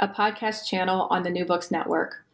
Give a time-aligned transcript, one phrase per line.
[0.00, 2.24] a podcast channel on the New Books Network.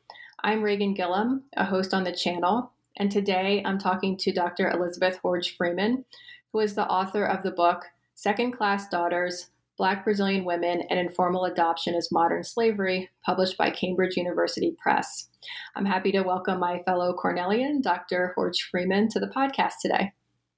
[0.43, 4.71] I'm Reighan Gillam, a host on the channel, and today I'm talking to Dr.
[4.71, 6.07] Elizabeth Hordge Freeman,
[6.53, 11.45] who is the author of the book Second Class Daughters Black Brazilian Women and Informal
[11.45, 15.29] Adoption as Modern Slavery, published by Cambridge University Press.
[15.77, 18.35] I'm happy to welcome my fellow Cornellian, Dr.
[18.39, 20.13] Hordge Freeman, to the podcast today.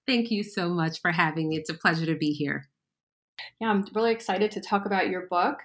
[0.07, 1.57] Thank you so much for having me.
[1.57, 2.69] It's a pleasure to be here.
[3.61, 5.59] Yeah, I'm really excited to talk about your book.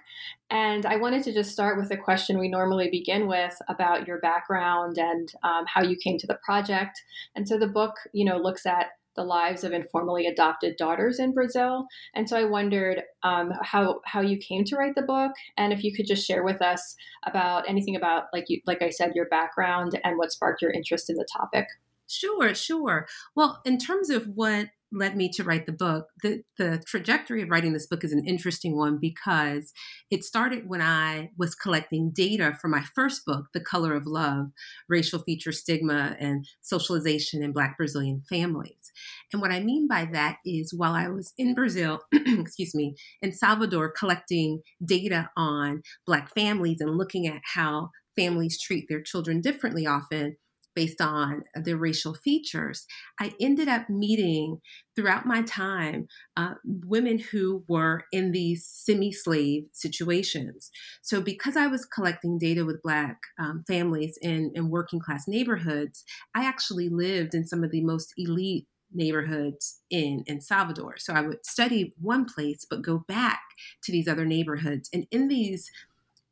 [0.50, 4.18] And I wanted to just start with a question we normally begin with about your
[4.20, 7.02] background and um, how you came to the project.
[7.34, 8.88] And so the book, you know, looks at
[9.18, 11.88] the lives of informally adopted daughters in Brazil.
[12.14, 15.82] And so I wondered um, how how you came to write the book, and if
[15.82, 16.94] you could just share with us
[17.24, 21.10] about anything about like you like I said, your background and what sparked your interest
[21.10, 21.66] in the topic.
[22.06, 23.06] Sure, sure.
[23.34, 26.06] Well, in terms of what led me to write the book.
[26.22, 29.72] The, the trajectory of writing this book is an interesting one because
[30.10, 34.46] it started when I was collecting data for my first book, The Color of Love
[34.88, 38.92] Racial Feature Stigma and Socialization in Black Brazilian Families.
[39.32, 43.32] And what I mean by that is while I was in Brazil, excuse me, in
[43.32, 49.86] Salvador collecting data on Black families and looking at how families treat their children differently
[49.86, 50.36] often
[50.74, 52.86] based on their racial features,
[53.20, 54.60] I ended up meeting
[54.94, 60.70] throughout my time uh, women who were in these semi slave situations.
[61.02, 66.04] So, because I was collecting data with Black um, families in, in working class neighborhoods,
[66.34, 70.96] I actually lived in some of the most elite neighborhoods in in Salvador.
[70.98, 73.40] So I would study one place but go back
[73.84, 75.70] to these other neighborhoods and in these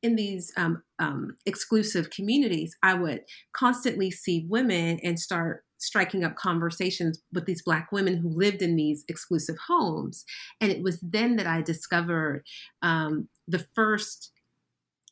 [0.02, 6.36] in these um, um, exclusive communities, I would constantly see women and start striking up
[6.36, 10.24] conversations with these Black women who lived in these exclusive homes.
[10.60, 12.44] And it was then that I discovered
[12.82, 14.32] um, the first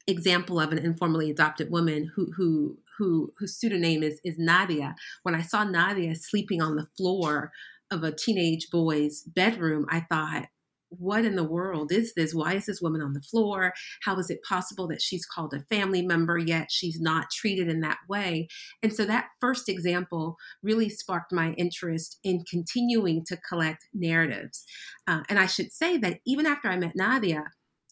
[0.07, 4.95] example of an informally adopted woman who who who whose pseudonym is is Nadia.
[5.23, 7.53] When I saw Nadia sleeping on the floor
[7.91, 10.47] of a teenage boy's bedroom, I thought,
[10.99, 12.35] what in the world is this?
[12.35, 13.73] Why is this woman on the floor?
[14.03, 17.81] How is it possible that she's called a family member yet she's not treated in
[17.81, 18.49] that way?
[18.83, 24.65] And so that first example really sparked my interest in continuing to collect narratives.
[25.07, 27.45] Uh, and I should say that even after I met Nadia,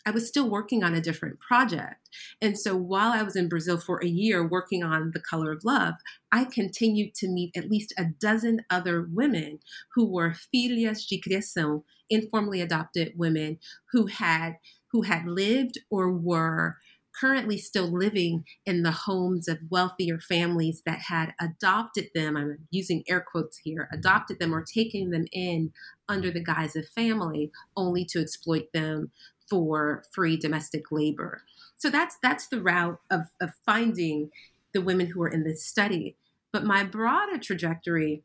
[0.04, 2.08] I was still working on a different project.
[2.40, 5.64] And so while I was in Brazil for a year working on The Color of
[5.64, 5.94] Love,
[6.30, 9.60] I continued to meet at least a dozen other women
[9.94, 13.58] who were filhas de criação, informally adopted women
[13.92, 14.56] who had
[14.90, 16.76] who had lived or were
[17.18, 22.36] currently still living in the homes of wealthier families that had adopted them.
[22.36, 25.72] I'm using air quotes here adopted them or taken them in
[26.08, 29.10] under the guise of family, only to exploit them
[29.52, 31.42] for free domestic labor.
[31.76, 34.30] So that's that's the route of, of finding
[34.72, 36.16] the women who are in this study.
[36.54, 38.22] But my broader trajectory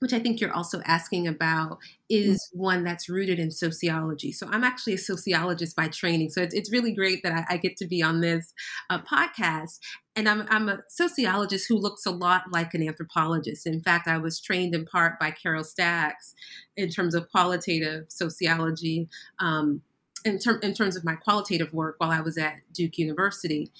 [0.00, 2.62] which I think you're also asking about, is mm-hmm.
[2.62, 4.32] one that's rooted in sociology.
[4.32, 6.30] So I'm actually a sociologist by training.
[6.30, 8.52] So it's, it's really great that I, I get to be on this
[8.88, 9.78] uh, podcast.
[10.16, 13.66] And I'm, I'm a sociologist who looks a lot like an anthropologist.
[13.66, 16.34] In fact, I was trained in part by Carol Stacks
[16.76, 19.06] in terms of qualitative sociology.
[19.38, 19.82] Um,
[20.24, 23.70] in, ter- in terms of my qualitative work while I was at Duke University.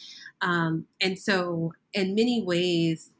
[0.40, 3.10] Um, and so, in many ways,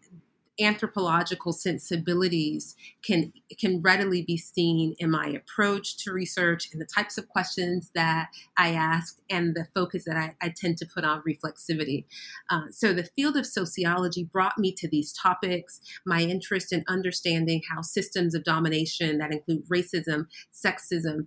[0.60, 7.18] anthropological sensibilities can can readily be seen in my approach to research and the types
[7.18, 11.22] of questions that I ask and the focus that I, I tend to put on
[11.22, 12.04] reflexivity.
[12.50, 15.80] Uh, so the field of sociology brought me to these topics.
[16.04, 21.26] My interest in understanding how systems of domination that include racism, sexism,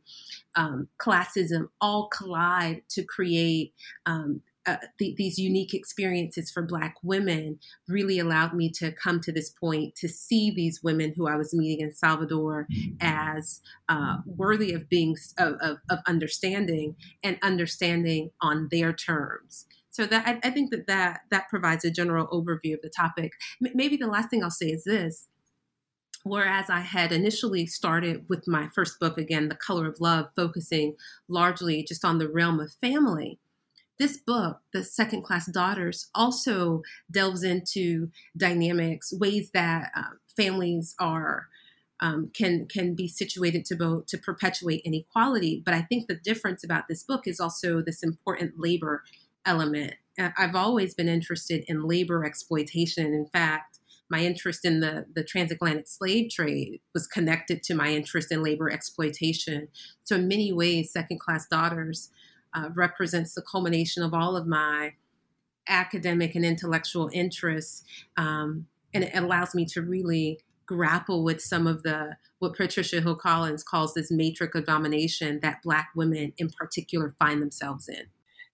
[0.55, 3.73] um, classism all collide to create
[4.05, 9.31] um, uh, th- these unique experiences for Black women really allowed me to come to
[9.31, 12.67] this point to see these women who I was meeting in Salvador
[13.01, 19.65] as uh, worthy of being of, of, of, understanding and understanding on their terms.
[19.89, 23.31] So that I, I, think that, that that provides a general overview of the topic.
[23.63, 25.27] M- maybe the last thing I'll say is this.
[26.23, 30.95] Whereas I had initially started with my first book, again, The Color of Love, focusing
[31.27, 33.39] largely just on the realm of family,
[33.99, 36.81] this book, The Second Class Daughters, also
[37.11, 41.47] delves into dynamics, ways that uh, families are.
[42.01, 46.61] Um, can can be situated to both to perpetuate inequality, but I think the difference
[46.61, 49.03] about this book is also this important labor
[49.45, 49.93] element.
[50.19, 53.13] I've always been interested in labor exploitation.
[53.13, 53.79] In fact,
[54.09, 58.71] my interest in the, the transatlantic slave trade was connected to my interest in labor
[58.71, 59.69] exploitation.
[60.03, 62.11] So, in many ways, Second Class Daughters
[62.53, 64.93] uh, represents the culmination of all of my
[65.67, 67.83] academic and intellectual interests.
[68.17, 73.15] Um, and it allows me to really grapple with some of the what Patricia Hill
[73.15, 78.05] Collins calls this matrix of domination that Black women in particular find themselves in.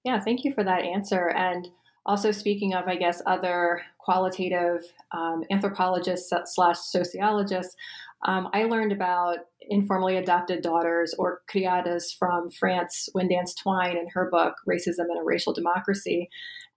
[0.04, 1.30] Yeah, thank you for that answer.
[1.30, 1.68] And
[2.06, 4.82] also, speaking of, I guess, other qualitative
[5.12, 7.76] um, anthropologists slash sociologists,
[8.26, 14.30] um, I learned about informally adopted daughters or criadas from France Winddance Twine in her
[14.32, 16.30] book, Racism and a Racial Democracy.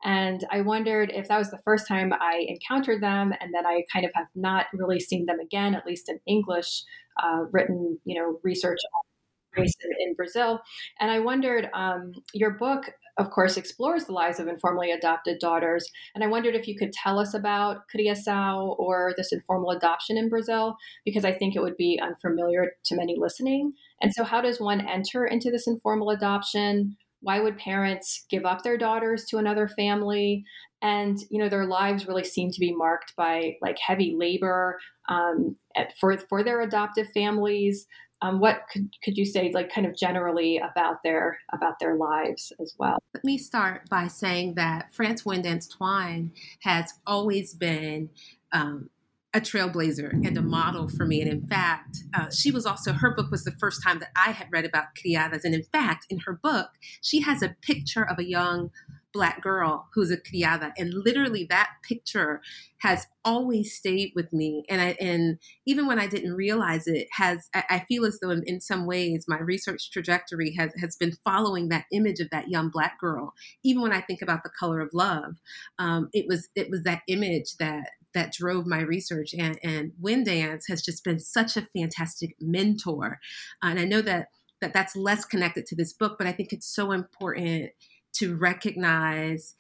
[0.05, 3.85] And I wondered if that was the first time I encountered them, and then I
[3.93, 6.83] kind of have not really seen them again, at least in English
[7.23, 10.61] uh, written, you know, research on race in, in Brazil.
[10.99, 15.89] And I wondered, um, your book of course, explores the lives of informally adopted daughters.
[16.15, 20.31] And I wondered if you could tell us about Criação or this informal adoption in
[20.31, 23.75] Brazil, because I think it would be unfamiliar to many listening.
[24.01, 26.97] And so, how does one enter into this informal adoption?
[27.21, 30.45] Why would parents give up their daughters to another family?
[30.81, 35.57] And you know, their lives really seem to be marked by like heavy labor um,
[35.77, 37.87] at, for for their adoptive families.
[38.21, 42.53] Um, what could, could you say like kind of generally about their about their lives
[42.61, 46.31] as well let me start by saying that france winddance twine
[46.61, 48.11] has always been
[48.53, 48.91] um,
[49.35, 51.23] a trailblazer and a model for me.
[51.23, 54.33] And in fact, uh, she was also, her book was the first time that I
[54.33, 55.45] had read about criadas.
[55.45, 56.71] And in fact, in her book,
[57.01, 58.71] she has a picture of a young
[59.13, 62.41] black girl who's a criada and literally that picture
[62.79, 64.65] has always stayed with me.
[64.69, 68.61] And i and even when i didn't realize it has i, feel as though in,
[68.61, 72.99] some ways my research trajectory has has been following that image of that young black
[72.99, 73.35] girl.
[73.63, 75.37] Even when i think about the color of love
[75.79, 79.35] um, it was it was that image that that drove my research.
[79.39, 83.21] And and Winddance has just been such a fantastic mentor.
[83.63, 84.29] And i know that
[84.63, 87.71] that that's less connected to this book but i think it's so important
[88.15, 89.55] to recognize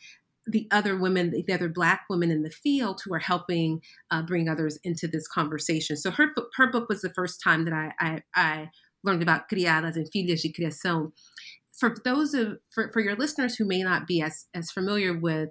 [0.47, 3.81] the other women, the other Black women in the field who are helping
[4.11, 5.97] uh, bring others into this conversation.
[5.97, 8.71] So her her book was the first time that I I, I
[9.05, 11.13] learned about criadas and filhas de criação.
[11.73, 15.51] For those of for, for your listeners who may not be as as familiar with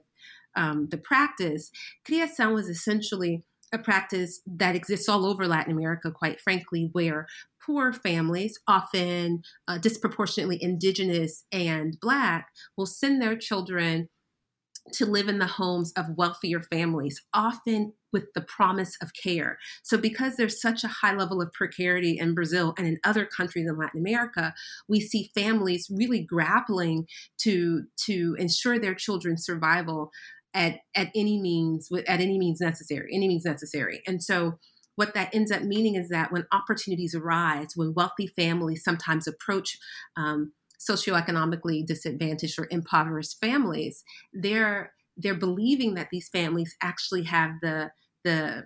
[0.56, 1.72] um, the practice,
[2.06, 7.28] criação is essentially a practice that exists all over Latin America, quite frankly, where
[7.66, 14.10] poor families, often uh, disproportionately indigenous and black, will send their children
[14.94, 19.58] to live in the homes of wealthier families, often with the promise of care.
[19.84, 23.68] So, because there's such a high level of precarity in Brazil and in other countries
[23.68, 24.54] in Latin America,
[24.88, 27.08] we see families really grappling
[27.40, 30.12] to to ensure their children's survival
[30.54, 34.02] at at any means at any means necessary, any means necessary.
[34.08, 34.60] And so,
[34.96, 39.78] what that ends up meaning is that when opportunities arise, when wealthy families sometimes approach
[40.18, 44.04] um, socioeconomically disadvantaged or impoverished families,
[44.34, 47.92] they're they're believing that these families actually have the
[48.24, 48.64] the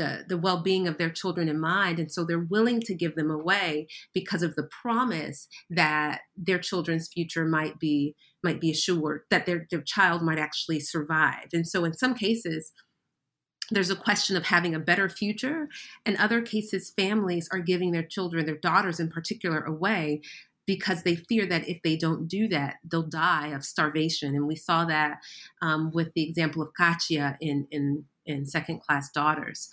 [0.00, 3.30] the, the well-being of their children in mind and so they're willing to give them
[3.30, 9.44] away because of the promise that their children's future might be might be assured that
[9.44, 12.72] their, their child might actually survive and so in some cases
[13.70, 15.68] there's a question of having a better future
[16.06, 20.22] in other cases families are giving their children their daughters in particular away
[20.66, 24.36] because they fear that if they don't do that, they'll die of starvation.
[24.36, 25.18] And we saw that
[25.60, 29.68] um, with the example of Katia in, in, in Second Class Daughters.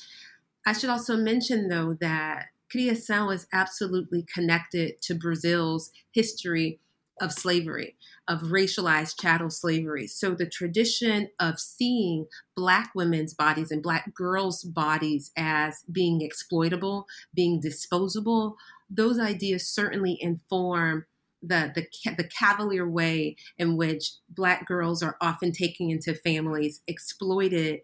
[0.66, 6.80] I should also mention, though, that Criação is absolutely connected to Brazil's history
[7.20, 7.96] of slavery,
[8.28, 10.08] of racialized chattel slavery.
[10.08, 17.08] So the tradition of seeing Black women's bodies and Black girls' bodies as being exploitable,
[17.34, 18.58] being disposable,
[18.90, 21.06] those ideas certainly inform
[21.42, 27.82] the, the the cavalier way in which black girls are often taken into families exploited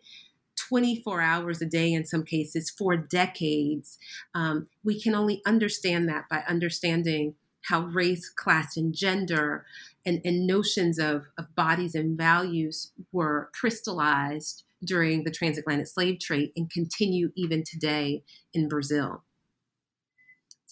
[0.67, 3.97] 24 hours a day in some cases for decades
[4.33, 9.65] um, we can only understand that by understanding how race class and gender
[10.05, 16.51] and, and notions of, of bodies and values were crystallized during the transatlantic slave trade
[16.55, 19.23] and continue even today in brazil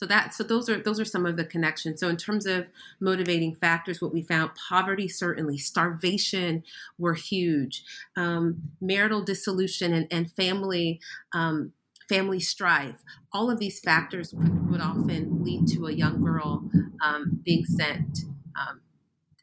[0.01, 1.99] so that so those are those are some of the connections.
[1.99, 2.65] So in terms of
[2.99, 6.63] motivating factors, what we found poverty certainly, starvation
[6.97, 7.83] were huge,
[8.15, 10.99] um, marital dissolution and, and family.
[11.33, 11.73] Um,
[12.09, 16.69] family strife all of these factors would, would often lead to a young girl
[17.01, 18.25] um, being sent
[18.59, 18.81] um,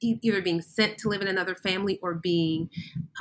[0.03, 2.69] either being sent to live in another family or being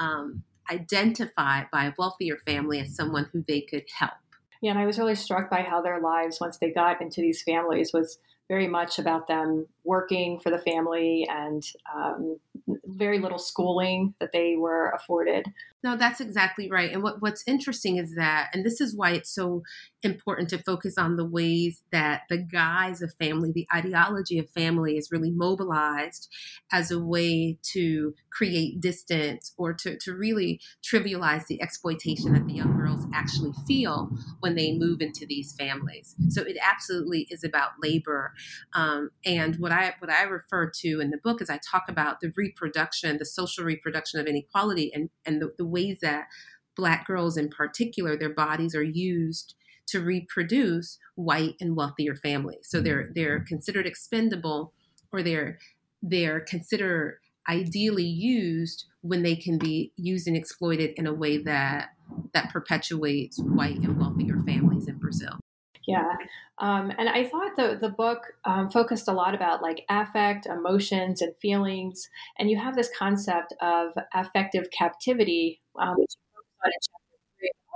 [0.02, 4.16] um, identified by a wealthier family as someone who they could help
[4.62, 7.44] yeah, and I was really struck by how their lives, once they got into these
[7.44, 12.40] families, was very much about them working for the family and um,
[12.86, 15.52] very little schooling that they were afforded.
[15.84, 16.92] No, that's exactly right.
[16.92, 19.62] And what, what's interesting is that, and this is why it's so
[20.02, 24.98] important to focus on the ways that the guise of family, the ideology of family
[24.98, 26.30] is really mobilized
[26.72, 32.54] as a way to create distance or to, to really trivialize the exploitation that the
[32.54, 36.16] young girls actually feel when they move into these families.
[36.30, 38.34] So it absolutely is about labor.
[38.74, 42.20] Um, and what I what I refer to in the book is I talk about
[42.20, 46.28] the reproduction, the social reproduction of inequality and, and the, the ways that
[46.76, 49.56] black girls in particular, their bodies are used
[49.88, 52.68] to reproduce white and wealthier families.
[52.70, 53.48] So they're they're mm-hmm.
[53.48, 54.74] considered expendable
[55.12, 55.60] or they're
[56.02, 57.20] they're considered
[57.50, 61.90] ideally used when they can be used and exploited in a way that
[62.34, 65.40] that perpetuates white and wealthier families in Brazil.
[65.88, 66.16] Yeah.
[66.60, 71.22] Um, and I thought the, the book um, focused a lot about like affect, emotions,
[71.22, 72.10] and feelings.
[72.38, 76.12] And you have this concept of affective captivity, um, which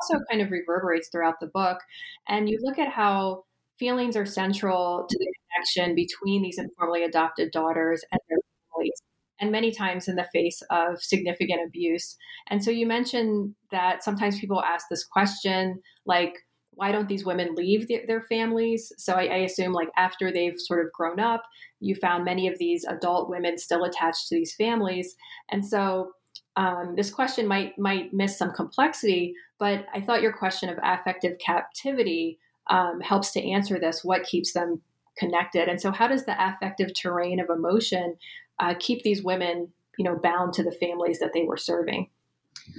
[0.02, 1.80] also kind of reverberates throughout the book.
[2.28, 3.46] And you look at how
[3.80, 8.40] feelings are central to the connection between these informally adopted daughters and their
[8.74, 9.02] families.
[9.40, 12.16] And many times in the face of significant abuse.
[12.50, 16.36] And so you mentioned that sometimes people ask this question like,
[16.74, 18.92] why don't these women leave the, their families?
[18.98, 21.44] So I, I, assume, like, after they've sort of grown up,
[21.80, 25.16] you found many of these adult women still attached to these families.
[25.50, 26.12] And so
[26.56, 31.38] um, this question might might miss some complexity, but I thought your question of affective
[31.40, 34.04] captivity um, helps to answer this.
[34.04, 34.82] What keeps them
[35.18, 35.70] connected?
[35.70, 38.18] And so, how does the affective terrain of emotion
[38.60, 42.10] uh, keep these women, you know, bound to the families that they were serving?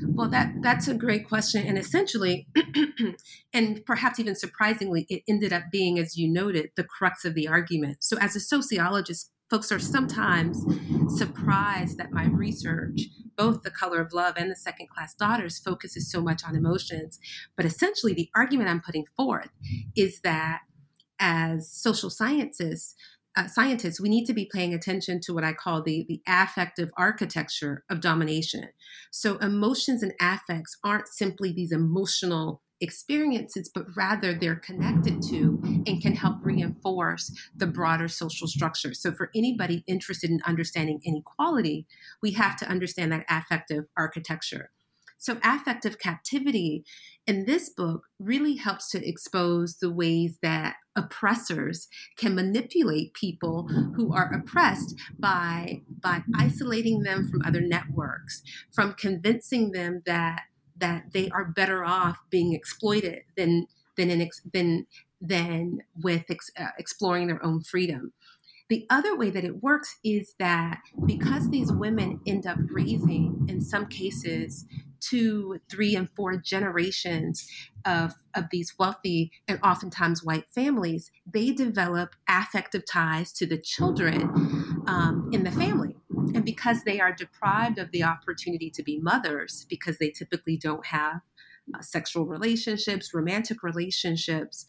[0.06, 2.46] Well, that that's a great question, and essentially,
[3.52, 7.48] and perhaps even surprisingly, it ended up being, as you noted, the crux of the
[7.48, 7.98] argument.
[8.00, 10.64] So, as a sociologist, folks are sometimes
[11.16, 13.02] surprised that my research,
[13.36, 17.18] both the color of love and the second class daughters, focuses so much on emotions.
[17.56, 19.50] But essentially, the argument I'm putting forth
[19.94, 20.60] is that
[21.18, 22.94] as social scientists,
[23.36, 26.90] uh, scientists, we need to be paying attention to what I call the, the affective
[26.96, 28.68] architecture of domination.
[29.10, 36.02] So, emotions and affects aren't simply these emotional experiences, but rather they're connected to and
[36.02, 38.92] can help reinforce the broader social structure.
[38.92, 41.86] So, for anybody interested in understanding inequality,
[42.22, 44.70] we have to understand that affective architecture.
[45.16, 46.84] So, affective captivity
[47.26, 54.12] in this book really helps to expose the ways that oppressors can manipulate people who
[54.12, 60.42] are oppressed by by isolating them from other networks, from convincing them that
[60.76, 64.86] that they are better off being exploited than than in than
[65.20, 68.12] than with ex, uh, exploring their own freedom.
[68.68, 73.60] The other way that it works is that because these women end up raising, in
[73.60, 74.64] some cases,
[75.02, 77.46] two, three, and four generations
[77.84, 84.22] of, of these wealthy and oftentimes white families, they develop affective ties to the children
[84.86, 85.96] um, in the family.
[86.34, 90.86] And because they are deprived of the opportunity to be mothers, because they typically don't
[90.86, 91.20] have
[91.74, 94.66] uh, sexual relationships, romantic relationships,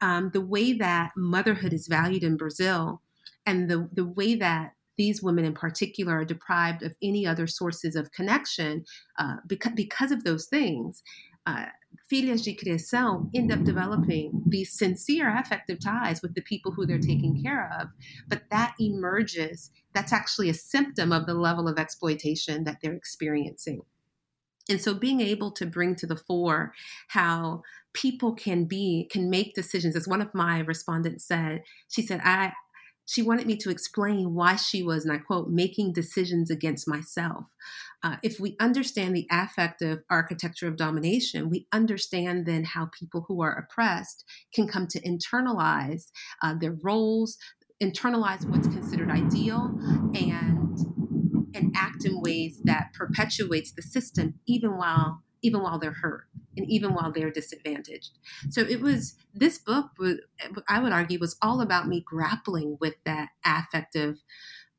[0.00, 3.02] um, the way that motherhood is valued in Brazil,
[3.44, 7.96] and the, the way that these women in particular are deprived of any other sources
[7.96, 8.84] of connection
[9.18, 11.02] uh, because, because of those things.
[11.46, 11.66] Uh,
[12.10, 16.98] filhas de criação end up developing these sincere affective ties with the people who they're
[16.98, 17.88] taking care of.
[18.28, 23.82] But that emerges, that's actually a symptom of the level of exploitation that they're experiencing.
[24.68, 26.72] And so being able to bring to the fore
[27.08, 27.62] how
[27.92, 32.52] people can be, can make decisions, as one of my respondents said, she said, I,
[33.06, 37.46] she wanted me to explain why she was, and I quote, making decisions against myself.
[38.02, 43.40] Uh, if we understand the affective architecture of domination, we understand then how people who
[43.42, 46.10] are oppressed can come to internalize
[46.42, 47.38] uh, their roles,
[47.82, 49.72] internalize what's considered ideal,
[50.14, 50.76] and
[51.54, 56.24] and act in ways that perpetuates the system, even while even while they're hurt
[56.56, 58.18] and even while they're disadvantaged.
[58.50, 59.90] So it was this book
[60.68, 64.16] I would argue was all about me grappling with that affective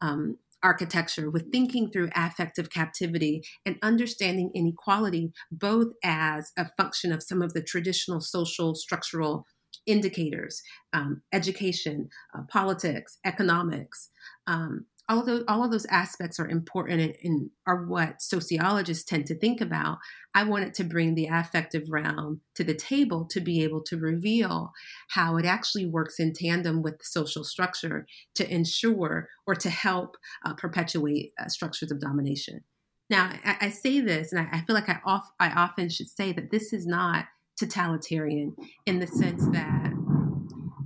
[0.02, 7.24] um, architecture, with thinking through affective captivity and understanding inequality both as a function of
[7.24, 9.46] some of the traditional social structural
[9.86, 10.62] indicators,
[10.94, 14.10] um, education, uh, politics, economics.
[14.48, 19.06] Um, all of those all of those aspects are important and, and, are what sociologists
[19.06, 20.00] tend to think about.
[20.34, 24.72] I wanted to bring the affective realm to the table to be able to reveal
[25.10, 30.18] how it actually works in tandem with the social structure to ensure or to help
[30.46, 32.62] uh, perpetuate uh, structures of domination.
[33.10, 36.10] Now I, I say this and I, I feel like I, off, I often should
[36.10, 37.26] say that this is not
[37.58, 39.92] totalitarian in the sense that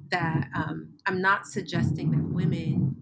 [0.10, 2.96] that um, i'm not suggesting that women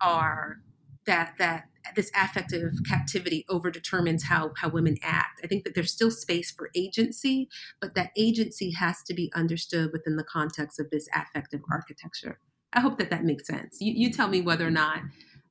[0.00, 0.60] are
[1.06, 5.40] that that this affective captivity over determines how how women act.
[5.42, 7.48] I think that there's still space for agency,
[7.80, 12.40] but that agency has to be understood within the context of this affective architecture.
[12.72, 13.78] I hope that that makes sense.
[13.80, 15.00] You, you tell me whether or not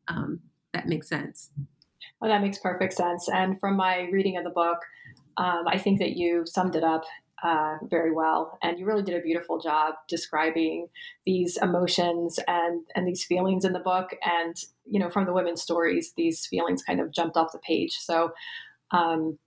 [0.07, 0.41] um,
[0.73, 1.49] that makes sense.
[2.19, 3.27] Well, that makes perfect sense.
[3.29, 4.79] And from my reading of the book,
[5.37, 7.03] um, I think that you summed it up
[7.43, 10.87] uh, very well, and you really did a beautiful job describing
[11.25, 14.15] these emotions and and these feelings in the book.
[14.23, 17.93] And you know, from the women's stories, these feelings kind of jumped off the page.
[17.93, 18.31] So,
[18.91, 19.37] um,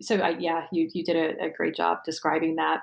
[0.00, 2.80] so I, yeah, you you did a, a great job describing that.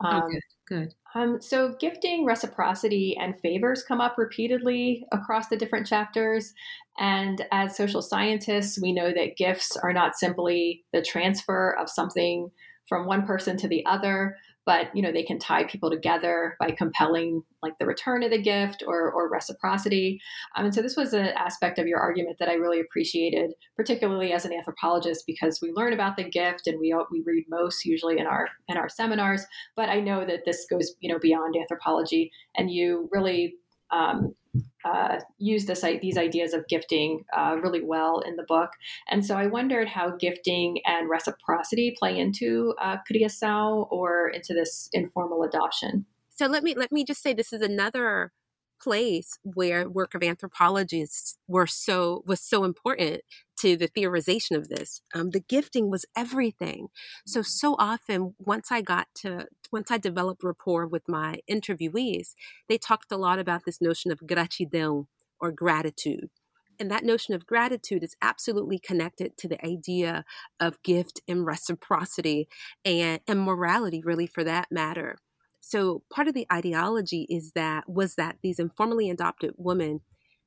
[0.00, 0.42] Um, oh, good.
[0.66, 0.94] Good.
[1.14, 6.54] Um, so, gifting, reciprocity, and favors come up repeatedly across the different chapters.
[6.98, 12.50] And as social scientists, we know that gifts are not simply the transfer of something
[12.88, 16.70] from one person to the other but you know they can tie people together by
[16.70, 20.20] compelling like the return of the gift or, or reciprocity.
[20.56, 24.32] Um, and so this was an aspect of your argument that i really appreciated particularly
[24.32, 28.18] as an anthropologist because we learn about the gift and we we read most usually
[28.18, 29.44] in our in our seminars
[29.76, 33.54] but i know that this goes you know beyond anthropology and you really
[33.90, 34.34] um,
[34.84, 38.70] uh, use this, these ideas of gifting uh, really well in the book.
[39.08, 44.88] And so I wondered how gifting and reciprocity play into uh, Criação or into this
[44.92, 46.06] informal adoption.
[46.30, 48.32] So let me let me just say this is another
[48.82, 53.22] place where work of anthropologists were so was so important
[53.64, 55.00] to the theorization of this.
[55.14, 56.88] Um, the gifting was everything.
[57.26, 62.34] So so often, once I got to once I developed rapport with my interviewees,
[62.68, 65.06] they talked a lot about this notion of gratidão
[65.40, 66.28] or gratitude.
[66.78, 70.24] And that notion of gratitude is absolutely connected to the idea
[70.60, 72.48] of gift and reciprocity
[72.84, 75.16] and, and morality, really, for that matter.
[75.60, 80.00] So part of the ideology is that was that these informally adopted women,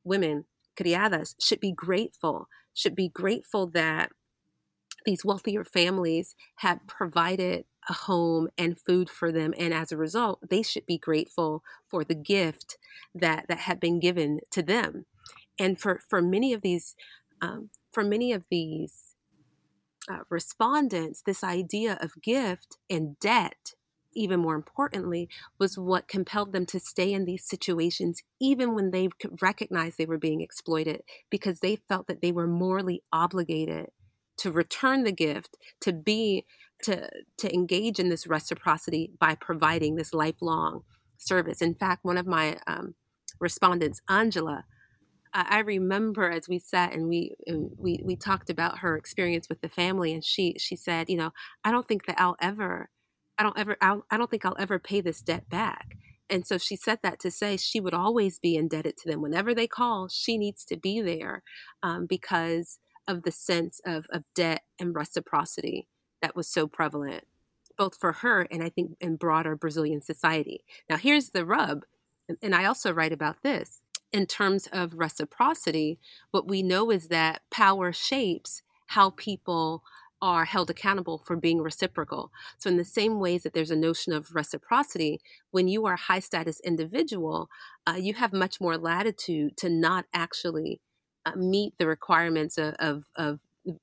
[0.04, 0.46] women,
[0.78, 4.12] criadas, should be grateful, should be grateful that
[5.06, 10.40] these wealthier families have provided a home and food for them and as a result
[10.50, 12.78] they should be grateful for the gift
[13.16, 15.06] that that had been given to them.
[15.58, 16.96] And for for many of these
[17.42, 19.16] um, for many of these
[20.10, 23.74] uh, respondents this idea of gift and debt
[24.18, 29.10] even more importantly, was what compelled them to stay in these situations, even when they
[29.42, 33.88] recognized they were being exploited, because they felt that they were morally obligated
[34.38, 36.46] to return the gift, to be,
[36.84, 40.82] to, to engage in this reciprocity by providing this lifelong
[41.18, 41.62] service.
[41.62, 42.96] In fact, one of my um,
[43.40, 44.66] respondents, Angela,
[45.34, 49.62] I remember as we sat and we and we we talked about her experience with
[49.62, 51.32] the family, and she she said, you know,
[51.64, 52.90] I don't think that I'll ever,
[53.38, 55.98] I don't ever, I'll, I don't think I'll ever pay this debt back.
[56.30, 59.22] And so she said that to say she would always be indebted to them.
[59.22, 61.44] Whenever they call, she needs to be there
[61.82, 65.88] um, because of the sense of, of debt and reciprocity
[66.22, 67.24] that was so prevalent,
[67.78, 70.66] both for her and I think in broader Brazilian society.
[70.90, 71.86] Now, here's the rub,
[72.42, 73.82] and I also write about this.
[74.12, 76.00] In terms of reciprocity,
[76.32, 79.84] what we know is that power shapes how people
[80.22, 82.32] are held accountable for being reciprocal.
[82.58, 85.20] So, in the same ways that there's a notion of reciprocity,
[85.52, 87.50] when you are a high status individual,
[87.88, 90.82] uh, you have much more latitude to not actually
[91.26, 93.40] uh, meet the requirements of, of, of,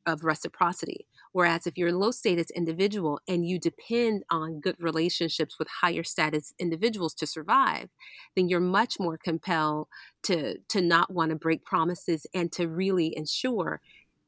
[0.07, 1.07] of reciprocity.
[1.33, 6.05] Whereas if you're a low status individual and you depend on good relationships with higher
[6.05, 7.89] status individuals to survive,
[8.37, 9.89] then you're much more compelled
[10.23, 13.81] to to not want to break promises and to really ensure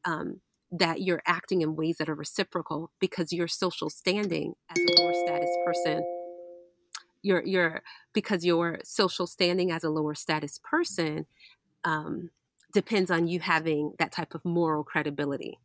[0.04, 5.00] um, that you're acting in ways that are reciprocal because your social standing as a
[5.00, 6.04] lower status person.
[7.22, 11.26] Your your because your social standing as a lower status person
[11.84, 12.30] um,
[12.72, 15.58] depends on you having that type of moral credibility.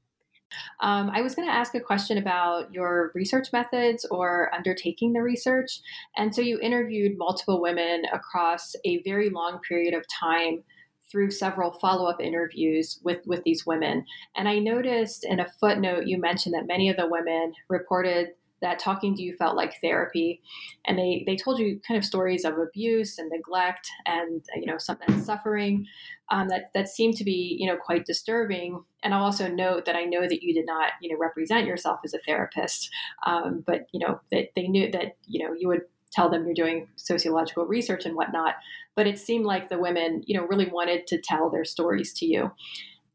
[0.82, 5.22] Um, I was going to ask a question about your research methods or undertaking the
[5.22, 5.80] research.
[6.18, 10.64] And so you interviewed multiple women across a very long period of time
[11.12, 14.06] through several follow-up interviews with with these women.
[14.36, 18.30] And i noticed in a footnote you mentioned that many of the women reported
[18.62, 20.41] that talking to you felt like therapy.
[20.86, 24.78] And they they told you kind of stories of abuse and neglect and you know
[24.78, 25.88] some suffering
[26.30, 28.84] um, that that seemed to be you know quite disturbing.
[29.04, 32.00] And i'll also note that i know that you did not you know represent yourself
[32.06, 32.91] as a therapist
[33.26, 36.54] um, but you know that they knew that you know you would tell them you're
[36.54, 38.56] doing sociological research and whatnot.
[38.96, 42.26] But it seemed like the women, you know, really wanted to tell their stories to
[42.26, 42.52] you.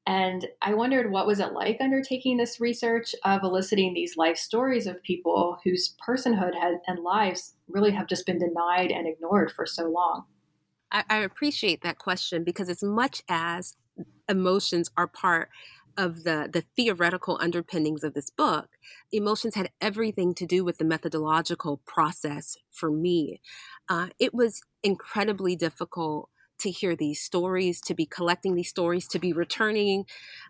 [0.07, 4.87] And I wondered what was it like undertaking this research of eliciting these life stories
[4.87, 9.67] of people whose personhood had, and lives really have just been denied and ignored for
[9.67, 10.25] so long.
[10.93, 13.75] I, I appreciate that question because as much as
[14.29, 15.51] emotions are part
[15.97, 18.69] of the the theoretical underpinnings of this book
[19.13, 23.41] emotions had everything to do with the methodological process for me.
[23.89, 26.29] Uh, it was incredibly difficult
[26.59, 30.05] to hear these stories to be collecting these stories to be returning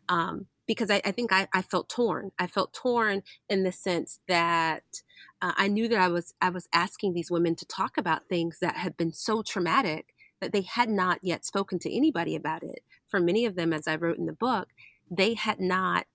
[0.09, 2.33] um, because I, I think I, I, felt torn.
[2.39, 5.03] I felt torn in the sense that
[5.43, 8.59] uh, i knew that i was i was asking these women to talk about things
[8.61, 12.81] that had been so traumatic that they had not yet spoken to anybody about it.
[13.09, 14.69] For many of them as i wrote in the book
[15.11, 16.07] they had not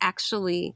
[0.00, 0.74] actually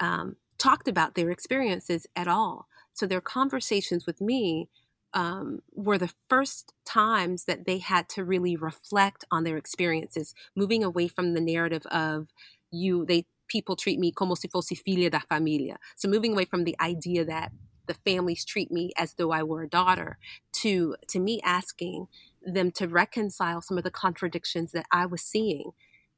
[0.00, 2.68] um, talked about their experiences at all.
[2.92, 4.68] So their conversations with me
[5.14, 10.84] um, were the first times that they had to really reflect on their experiences, moving
[10.84, 12.28] away from the narrative of
[12.70, 15.78] you, they people treat me como si fosse filha da familia.
[15.96, 17.50] So moving away from the idea that
[17.86, 20.18] the families treat me as though I were a daughter
[20.60, 22.08] to to me asking
[22.42, 25.72] them to reconcile some of the contradictions that I was seeing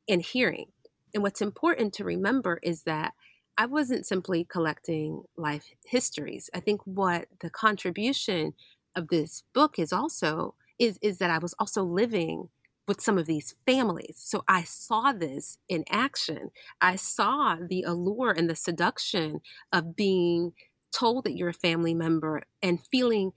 [0.09, 0.67] and hearing.
[1.15, 3.15] And what's important to remember is that
[3.59, 6.49] I wasn't simply collecting life histories.
[6.55, 8.55] I think what the contribution
[8.97, 12.49] of this book is also is is that I was also living
[12.89, 14.17] with some of these families.
[14.17, 16.51] So I saw this in action.
[16.81, 19.41] I saw the allure and the seduction
[19.73, 20.53] of being
[20.93, 23.33] told that you're a family member and feeling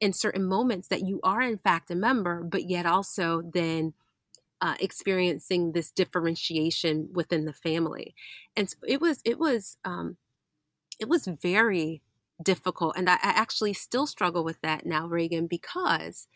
[0.00, 3.94] in certain moments that you are in fact a member, but yet also then
[4.64, 8.16] uh, experiencing this differentiation within the family,
[8.56, 10.18] and so it was it was um,
[11.00, 12.02] it was very
[12.42, 16.28] difficult, and I, I actually still struggle with that now, Reighan, because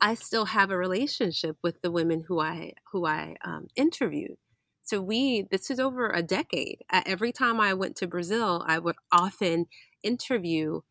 [0.00, 4.36] I still have a relationship with the women who I who I um, interviewed.
[4.84, 6.82] So we this is over a decade.
[6.92, 9.66] Every time I went to Brazil, I would often
[10.04, 10.82] interview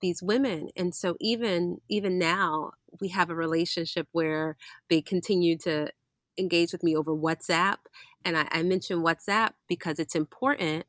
[0.00, 4.56] these women and so even even now we have a relationship where
[4.90, 5.90] they continue to
[6.38, 7.78] engage with me over WhatsApp.
[8.24, 10.86] And I, I mention WhatsApp because it's important.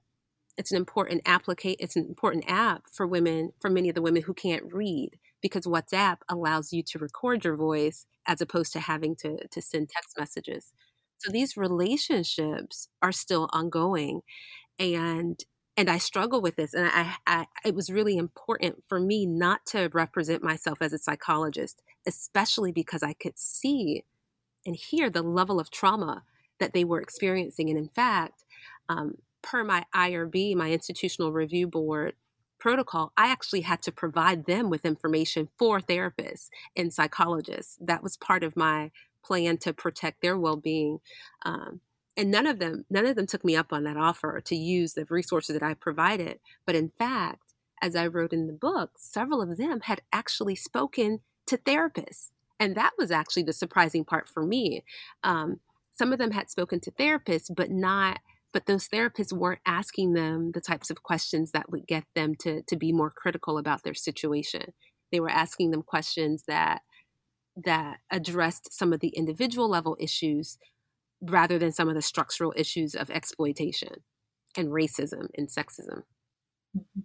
[0.58, 1.78] It's an important applicate.
[1.80, 5.66] It's an important app for women, for many of the women who can't read, because
[5.66, 10.18] WhatsApp allows you to record your voice as opposed to having to to send text
[10.18, 10.74] messages.
[11.18, 14.22] So these relationships are still ongoing,
[14.78, 15.44] and
[15.78, 16.74] and I struggle with this.
[16.74, 20.98] And I, I, it was really important for me not to represent myself as a
[20.98, 24.04] psychologist, especially because I could see
[24.70, 26.24] and hear the level of trauma
[26.60, 27.70] that they were experiencing.
[27.72, 28.46] And in fact,
[28.88, 32.14] um, per my IRB, my institutional review board
[32.60, 37.80] protocol, I actually had to provide them with information for therapists and psychologists.
[37.82, 38.92] That was part of my
[39.26, 41.00] plan to protect their well-being
[41.44, 41.82] um,
[42.18, 44.94] and none of them none of them took me up on that offer to use
[44.94, 49.42] the resources that i provided but in fact as i wrote in the book several
[49.42, 54.46] of them had actually spoken to therapists and that was actually the surprising part for
[54.46, 54.84] me
[55.24, 55.60] um,
[55.94, 58.20] some of them had spoken to therapists but not
[58.52, 62.62] but those therapists weren't asking them the types of questions that would get them to
[62.64, 64.74] to be more critical about their situation
[65.12, 66.82] they were asking them questions that
[67.66, 70.58] that addressed some of the individual level issues
[71.22, 74.04] rather than some of the structural issues of exploitation
[74.56, 76.04] and racism and sexism.
[76.78, 77.02] Mm-hmm.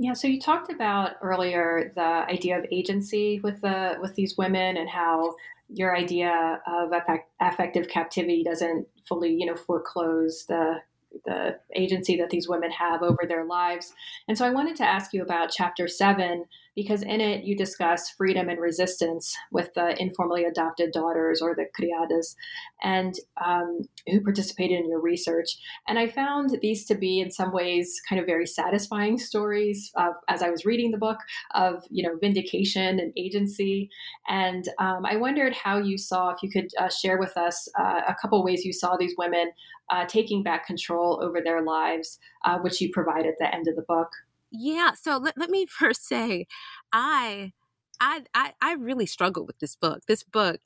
[0.00, 4.76] Yeah, so you talked about earlier the idea of agency with the with these women
[4.76, 5.34] and how
[5.68, 6.92] your idea of
[7.40, 10.76] affective captivity doesn't fully, you know, foreclose the
[11.24, 13.92] the agency that these women have over their lives.
[14.28, 18.10] And so I wanted to ask you about chapter seven, because in it you discuss
[18.10, 22.34] freedom and resistance with the informally adopted daughters or the criadas,
[22.82, 25.58] and um, who participated in your research.
[25.86, 30.14] And I found these to be, in some ways, kind of very satisfying stories of,
[30.28, 31.18] as I was reading the book
[31.54, 33.90] of you know vindication and agency.
[34.28, 38.02] And um, I wondered how you saw, if you could uh, share with us uh,
[38.08, 39.50] a couple ways you saw these women
[39.90, 43.76] uh, taking back control over their lives, uh, which you provide at the end of
[43.76, 44.08] the book.
[44.50, 44.92] Yeah.
[44.94, 46.46] So let, let me first say,
[46.92, 47.52] I,
[48.00, 50.00] I, I, I really struggled with this book.
[50.06, 50.60] This book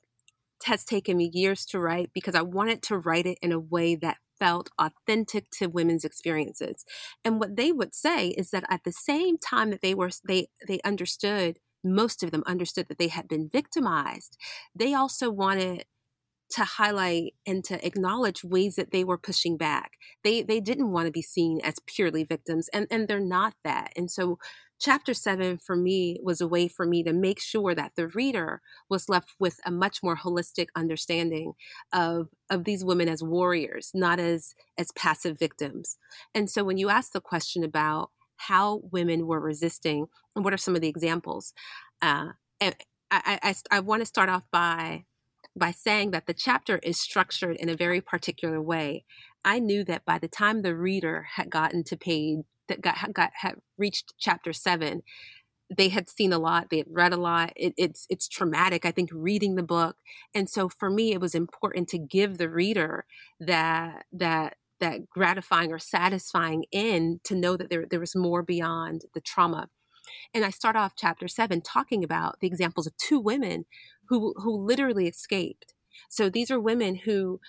[0.65, 3.95] has taken me years to write because I wanted to write it in a way
[3.95, 6.85] that felt authentic to women's experiences.
[7.25, 10.47] And what they would say is that at the same time that they were they
[10.67, 14.37] they understood most of them understood that they had been victimized,
[14.75, 15.85] they also wanted
[16.53, 19.93] to highlight and to acknowledge ways that they were pushing back.
[20.23, 23.91] They they didn't want to be seen as purely victims and and they're not that.
[23.95, 24.37] And so
[24.79, 28.61] chapter 7 for me was a way for me to make sure that the reader
[28.87, 31.53] was left with a much more holistic understanding
[31.91, 35.97] of of these women as warriors, not as as passive victims.
[36.35, 40.57] And so when you ask the question about how women were resisting and what are
[40.57, 41.53] some of the examples,
[42.01, 42.29] uh,
[42.61, 42.73] I,
[43.09, 45.05] I, I, I want to start off by
[45.55, 49.05] by saying that the chapter is structured in a very particular way,
[49.45, 53.31] I knew that by the time the reader had gotten to page that got, got
[53.35, 55.03] had reached chapter seven,
[55.75, 57.53] they had seen a lot, they had read a lot.
[57.55, 59.97] It, it's it's traumatic, I think, reading the book,
[60.33, 63.05] and so for me, it was important to give the reader
[63.39, 69.03] that that that gratifying or satisfying end to know that there there was more beyond
[69.13, 69.69] the trauma.
[70.33, 73.65] And I start off chapter seven talking about the examples of two women
[74.09, 75.73] who who literally escaped.
[76.09, 77.39] So these are women who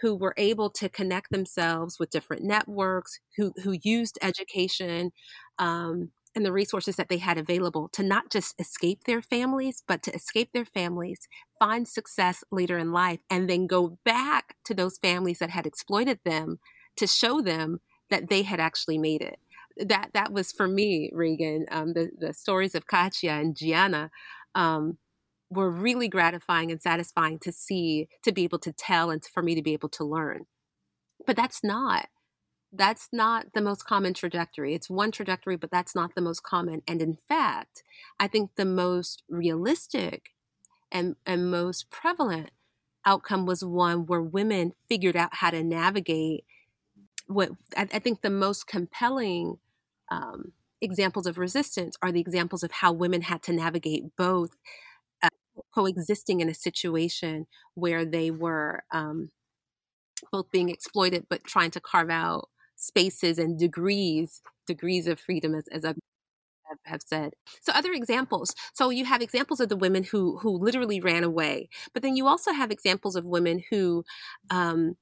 [0.00, 5.12] who were able to connect themselves with different networks, who who used education
[5.58, 10.02] um, and the resources that they had available to not just escape their families, but
[10.02, 11.28] to escape their families,
[11.60, 16.18] find success later in life, and then go back to those families that had exploited
[16.24, 16.58] them
[16.96, 19.38] to show them that they had actually made it.
[19.76, 21.64] That that was for me, Reighan.
[21.70, 24.10] Um, the the stories of Katia and Gianna.
[24.56, 24.98] Um,
[25.54, 29.54] were really gratifying and satisfying to see, to be able to tell, and for me
[29.54, 30.46] to be able to learn.
[31.26, 32.08] But that's not
[32.76, 34.74] that's not the most common trajectory.
[34.74, 36.82] It's one trajectory, but that's not the most common.
[36.88, 37.82] And in fact,
[38.18, 40.30] I think the most realistic
[40.90, 42.50] and, and most prevalent
[43.06, 46.44] outcome was one where women figured out how to navigate
[47.26, 49.58] what I, I think the most compelling
[50.10, 54.50] um, examples of resistance are the examples of how women had to navigate both
[55.74, 59.30] coexisting in a situation where they were um,
[60.32, 65.66] both being exploited but trying to carve out spaces and degrees degrees of freedom as,
[65.68, 65.96] as I've
[67.06, 67.34] said.
[67.62, 68.54] So other examples.
[68.74, 72.26] So you have examples of the women who who literally ran away, but then you
[72.26, 74.04] also have examples of women who
[74.50, 74.96] um,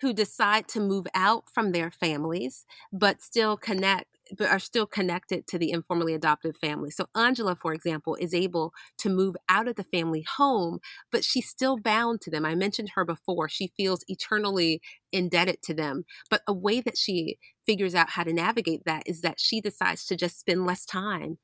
[0.00, 5.46] who decide to move out from their families but still connect but are still connected
[5.48, 6.90] to the informally adopted family.
[6.90, 10.78] So Angela, for example, is able to move out of the family home,
[11.10, 12.44] but she's still bound to them.
[12.44, 13.48] I mentioned her before.
[13.48, 14.80] She feels eternally
[15.12, 16.04] indebted to them.
[16.30, 20.04] But a way that she figures out how to navigate that is that she decides
[20.06, 21.38] to just spend less time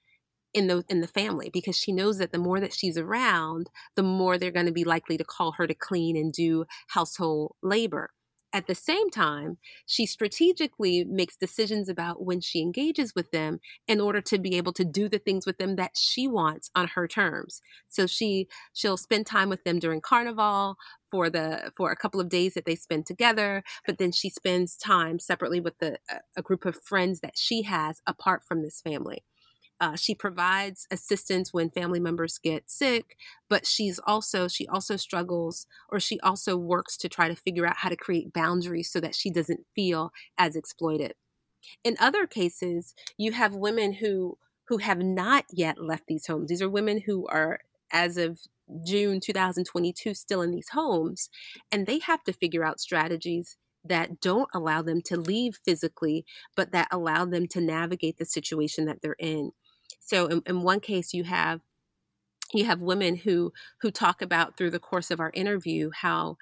[0.54, 4.02] in the in the family because she knows that the more that she's around, the
[4.02, 8.10] more they're going to be likely to call her to clean and do household labor.
[8.52, 14.00] At the same time, she strategically makes decisions about when she engages with them in
[14.00, 17.06] order to be able to do the things with them that she wants on her
[17.06, 17.60] terms.
[17.88, 20.76] So she she'll spend time with them during carnival
[21.10, 24.76] for the for a couple of days that they spend together, but then she spends
[24.76, 25.98] time separately with the
[26.36, 29.24] a group of friends that she has apart from this family.
[29.80, 33.16] Uh, she provides assistance when family members get sick
[33.48, 37.78] but she's also she also struggles or she also works to try to figure out
[37.78, 41.14] how to create boundaries so that she doesn't feel as exploited.
[41.84, 44.38] In other cases you have women who
[44.68, 46.50] who have not yet left these homes.
[46.50, 47.60] These are women who are
[47.90, 48.40] as of
[48.84, 51.30] June 2022 still in these homes
[51.72, 56.72] and they have to figure out strategies that don't allow them to leave physically but
[56.72, 59.52] that allow them to navigate the situation that they're in
[60.00, 61.60] so in, in one case, you have
[62.54, 66.36] you have women who who talk about through the course of our interview how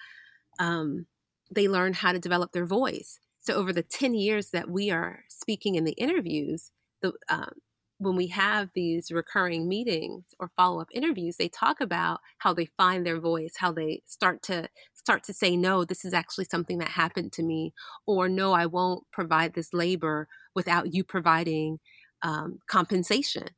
[0.59, 1.07] um,
[1.51, 3.19] they learn how to develop their voice.
[3.41, 6.71] So over the ten years that we are speaking in the interviews,
[7.03, 7.61] the um,
[7.99, 13.07] when we have these recurring meetings or follow-up interviews they talk about how they find
[13.07, 16.89] their voice how they start to start to say no this is actually something that
[16.89, 17.73] happened to me
[18.07, 21.79] or no i won't provide this labor without you providing
[22.27, 23.49] um, compensation.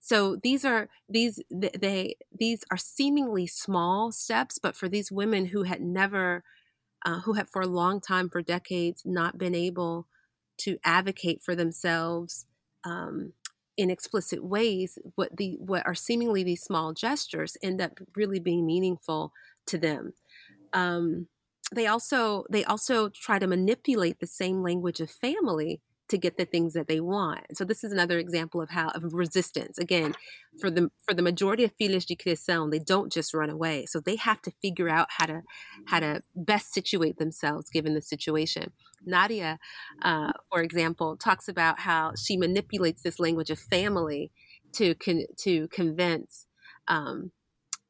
[0.00, 5.62] So these are these they these are seemingly small steps, but for these women who
[5.62, 6.42] had never,
[7.06, 10.08] uh, who had for a long time, for decades, not been able
[10.58, 12.46] to advocate for themselves
[12.84, 13.32] um,
[13.76, 18.66] in explicit ways, what the what are seemingly these small gestures end up really being
[18.66, 19.32] meaningful
[19.66, 20.14] to them.
[20.72, 21.28] Um,
[21.72, 26.44] they also they also try to manipulate the same language of family to get the
[26.44, 27.40] things that they want.
[27.56, 29.78] So this is another example of how of resistance.
[29.78, 30.14] Again,
[30.60, 33.86] for the for the majority of filhas de criação, they don't just run away.
[33.86, 35.42] So they have to figure out how to
[35.86, 38.72] how to best situate themselves given the situation.
[39.04, 39.58] Nadia,
[40.02, 44.32] uh, for example, talks about how she manipulates this language of family
[44.72, 46.46] to con- to convince
[46.88, 47.32] um,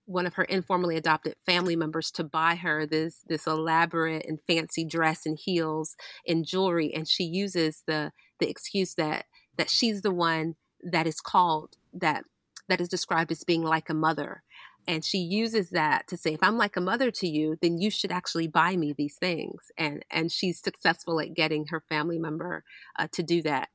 [0.08, 4.84] one of her informally adopted family members to buy her this this elaborate and fancy
[4.84, 9.26] dress and heels and jewelry and she uses the the excuse that
[9.58, 12.24] that she's the one that is called that
[12.68, 14.42] that is described as being like a mother.
[14.86, 17.90] And she uses that to say if i'm like a mother to you then you
[17.90, 19.70] should actually buy me these things.
[19.76, 22.64] And and she's successful at getting her family member
[22.98, 23.68] uh, to do that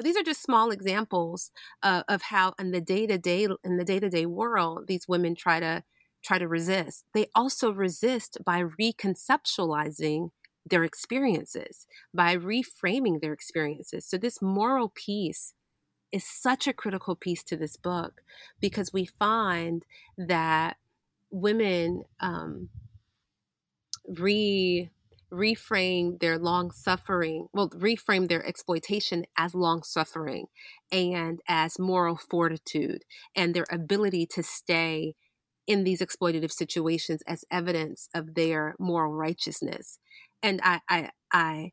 [0.00, 1.50] but these are just small examples
[1.82, 5.84] uh, of how in the day-to-day in the day-to-day world these women try to
[6.24, 7.04] try to resist.
[7.12, 10.30] They also resist by reconceptualizing
[10.64, 14.06] their experiences, by reframing their experiences.
[14.06, 15.52] So this moral piece
[16.10, 18.22] is such a critical piece to this book
[18.58, 19.84] because we find
[20.16, 20.78] that
[21.30, 22.70] women um,
[24.08, 24.88] re
[25.32, 30.46] reframe their long suffering, well, reframe their exploitation as long suffering
[30.90, 33.02] and as moral fortitude
[33.34, 35.14] and their ability to stay
[35.66, 39.98] in these exploitative situations as evidence of their moral righteousness.
[40.42, 41.70] And I, I, I,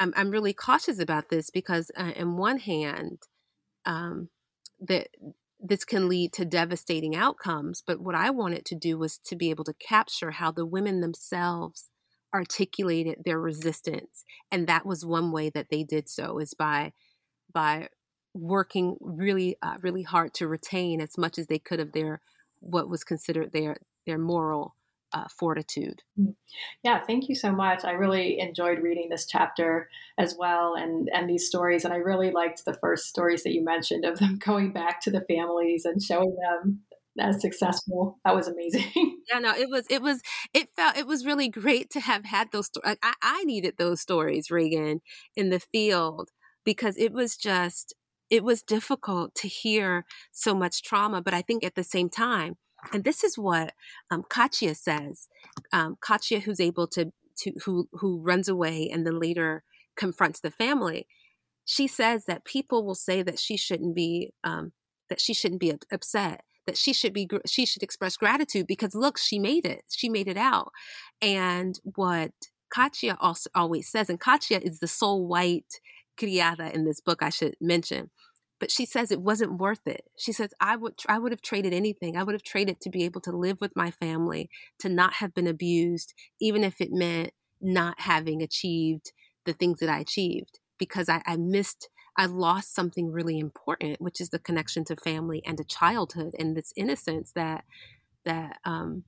[0.00, 3.18] I'm, I'm really cautious about this because, uh, in one hand,
[3.86, 4.30] um,
[4.80, 5.08] that
[5.60, 7.82] this can lead to devastating outcomes.
[7.86, 11.00] But what I wanted to do was to be able to capture how the women
[11.00, 11.90] themselves
[12.34, 16.92] articulated their resistance and that was one way that they did so is by
[17.52, 17.88] by
[18.34, 22.20] working really uh, really hard to retain as much as they could of their
[22.60, 24.74] what was considered their their moral
[25.12, 26.02] uh, fortitude.
[26.20, 26.34] Mm.
[26.82, 27.84] Yeah, thank you so much.
[27.84, 31.84] I really enjoyed reading this chapter as well, and and these stories.
[31.84, 35.10] And I really liked the first stories that you mentioned of them going back to
[35.10, 36.80] the families and showing them
[37.18, 38.18] as successful.
[38.24, 39.20] That was amazing.
[39.28, 40.20] yeah, no, it was, it was,
[40.52, 42.96] it felt, it was really great to have had those stories.
[43.02, 45.00] I, I needed those stories, Reighan,
[45.36, 46.30] in the field
[46.64, 47.94] because it was just,
[48.30, 51.22] it was difficult to hear so much trauma.
[51.22, 52.56] But I think at the same time,
[52.92, 53.72] and this is what
[54.10, 55.28] um, Katia says,
[55.72, 59.62] um, Katia, who's able to, to, who, who runs away and then later
[59.96, 61.06] confronts the family.
[61.64, 64.72] She says that people will say that she shouldn't be, um,
[65.08, 69.18] that she shouldn't be upset that she should be she should express gratitude because look
[69.18, 70.72] she made it she made it out.
[71.20, 72.32] And what
[72.72, 75.80] Katia also always says and Katia is the sole white
[76.18, 78.10] criada in this book I should mention
[78.60, 80.04] but she says it wasn't worth it.
[80.18, 82.16] She says I would I would have traded anything.
[82.16, 84.48] I would have traded to be able to live with my family
[84.78, 89.12] to not have been abused even if it meant not having achieved
[89.44, 94.20] the things that I achieved because I, I missed I lost something really important, which
[94.20, 97.64] is the connection to family and to childhood and this innocence that
[98.24, 99.04] that um,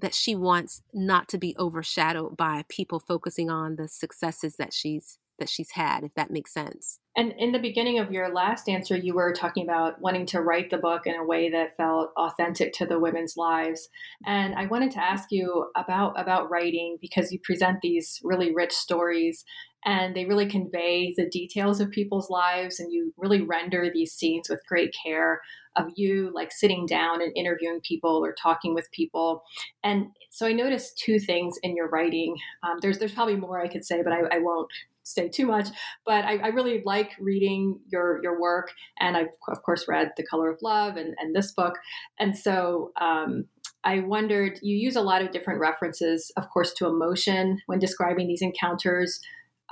[0.00, 5.18] that she wants not to be overshadowed by people focusing on the successes that she's
[5.38, 7.00] that she's had, if that makes sense.
[7.16, 10.70] And in the beginning of your last answer, you were talking about wanting to write
[10.70, 13.88] the book in a way that felt authentic to the women's lives.
[14.24, 18.72] And I wanted to ask you about about writing because you present these really rich
[18.72, 19.44] stories
[19.84, 24.48] and they really convey the details of people's lives and you really render these scenes
[24.48, 25.40] with great care
[25.76, 29.42] of you like sitting down and interviewing people or talking with people.
[29.82, 32.36] And so i noticed two things in your writing.
[32.62, 34.70] Um, there's there's probably more i could say but i, I won't
[35.04, 35.68] say too much.
[36.06, 38.70] But I, I, really like reading your your work
[39.00, 41.74] and i've of course read the color of love and, and this book.
[42.20, 43.46] And so um,
[43.84, 48.28] I wondered, you use a lot of different references, of course, to emotion when describing
[48.28, 49.20] these encounters,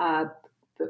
[0.01, 0.25] uh,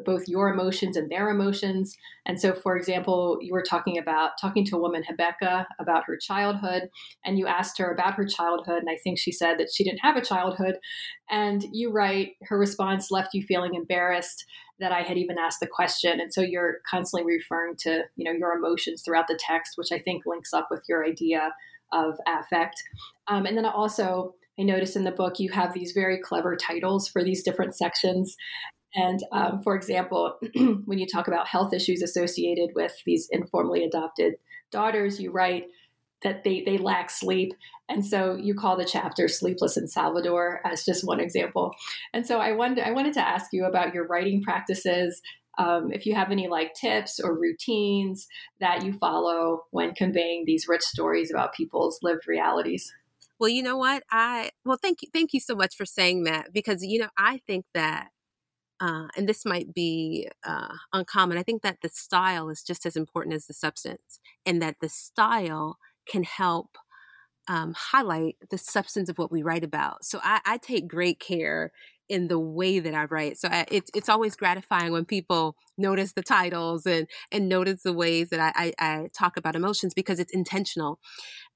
[0.05, 1.97] both your emotions and their emotions.
[2.25, 6.17] And so, for example, you were talking about talking to a woman, Rebecca, about her
[6.17, 6.89] childhood,
[7.25, 8.79] and you asked her about her childhood.
[8.79, 10.77] And I think she said that she didn't have a childhood.
[11.29, 14.45] And you write, her response left you feeling embarrassed
[14.79, 16.21] that I had even asked the question.
[16.21, 19.99] And so you're constantly referring to, you know, your emotions throughout the text, which I
[19.99, 21.51] think links up with your idea
[21.93, 22.83] of affect.
[23.27, 27.09] Um, and then also, I noticed in the book you have these very clever titles
[27.09, 28.37] for these different sections.
[28.95, 30.39] And um, for example,
[30.85, 34.35] when you talk about health issues associated with these informally adopted
[34.71, 35.67] daughters, you write
[36.23, 37.53] that they, they lack sleep.
[37.89, 41.75] And so you call the chapter Sleepless in Salvador as just one example.
[42.13, 45.23] And so I wanted, I wanted to ask you about your writing practices,
[45.59, 48.29] um, if you have any like tips or routines
[48.61, 52.93] that you follow when conveying these rich stories about people's lived realities.
[53.39, 54.03] Well, you know what?
[54.11, 57.41] I well, thank you, thank you so much for saying that because you know I
[57.47, 58.09] think that,
[58.81, 61.39] uh, and this might be uh, uncommon.
[61.39, 64.89] I think that the style is just as important as the substance, and that the
[64.89, 65.79] style
[66.09, 66.79] can help
[67.49, 70.05] um, highlight the substance of what we write about.
[70.05, 71.73] So I, I take great care
[72.09, 73.39] in the way that I write.
[73.39, 77.93] So I, it's it's always gratifying when people notice the titles and and notice the
[77.93, 80.99] ways that I, I, I talk about emotions because it's intentional.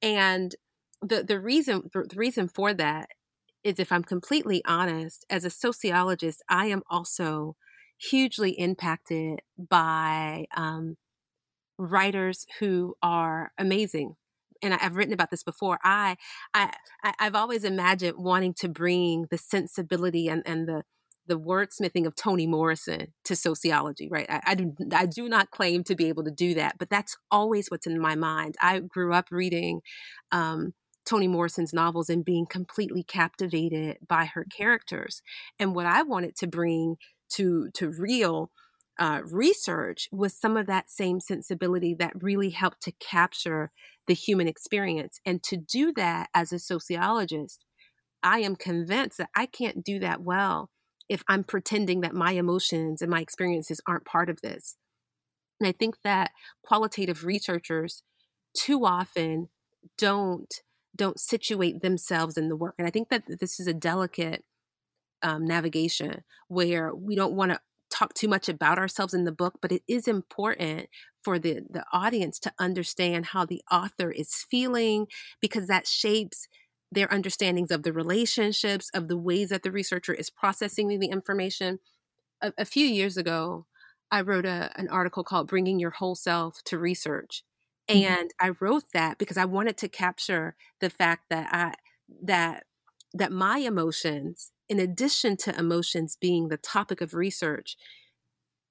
[0.03, 0.55] And
[1.03, 3.09] the the reason the reason for that
[3.65, 7.57] is if I'm completely honest, as a sociologist, I am also
[7.99, 10.97] hugely impacted by um,
[11.79, 14.17] writers who are amazing
[14.62, 15.79] and I've written about this before.
[15.85, 16.17] I,
[16.55, 16.73] I,
[17.19, 20.83] I've always imagined wanting to bring the sensibility and, and the
[21.27, 24.27] the wordsmithing of Toni Morrison to sociology, right?
[24.29, 27.17] I, I, do, I do not claim to be able to do that, but that's
[27.31, 28.57] always what's in my mind.
[28.61, 29.81] I grew up reading
[30.33, 30.75] um,
[31.05, 35.23] Toni Morrison's novels and being completely captivated by her characters.
[35.59, 36.97] And what I wanted to bring
[37.31, 38.51] to to real
[38.99, 43.73] uh, research was some of that same sensibility that really helped to capture
[44.07, 45.21] the human experience.
[45.27, 47.65] And to do that as a sociologist,
[48.23, 50.71] I am convinced that I can't do that well
[51.09, 54.77] if I'm pretending that my emotions and my experiences aren't part of this.
[55.61, 56.31] And I think that
[56.63, 58.03] qualitative researchers
[58.57, 59.49] too often
[59.99, 60.53] don't
[60.97, 62.74] don't situate themselves in the work.
[62.78, 64.45] And I think that this is a delicate
[65.22, 69.55] um, navigation where we don't want to talk too much about ourselves in the book,
[69.61, 70.88] but it is important
[71.22, 75.07] for the, the audience to understand how the author is feeling
[75.40, 76.49] because that shapes
[76.92, 81.78] their understandings of the relationships, of the ways that the researcher is processing the information.
[82.42, 83.66] A, a few years ago,
[84.11, 87.42] I wrote a, an article called Bringing Your Whole Self to Research.
[87.89, 88.07] Mm-hmm.
[88.07, 91.74] And I wrote that because I wanted to capture the fact that I,
[92.22, 92.64] that
[93.16, 97.76] that my emotions in addition to emotions being the topic of research,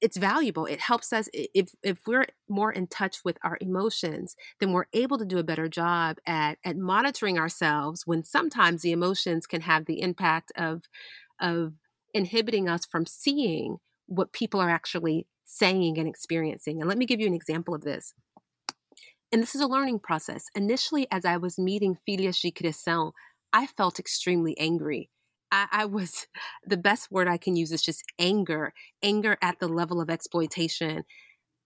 [0.02, 0.66] it's valuable.
[0.66, 5.18] It helps us if if we're more in touch with our emotions, then we're able
[5.18, 9.86] to do a better job at at monitoring ourselves when sometimes the emotions can have
[9.86, 10.84] the impact of
[11.40, 11.74] of
[12.14, 16.82] inhibiting us from seeing what people are actually saying and experiencing.
[16.82, 18.14] And let me give you an example of this.
[19.34, 20.46] And this is a learning process.
[20.56, 23.14] Initially, as I was meeting filhas de criação,
[23.54, 25.10] I felt extremely angry
[25.54, 26.28] I, I was
[26.66, 31.04] the best word I can use is just anger, anger at the level of exploitation.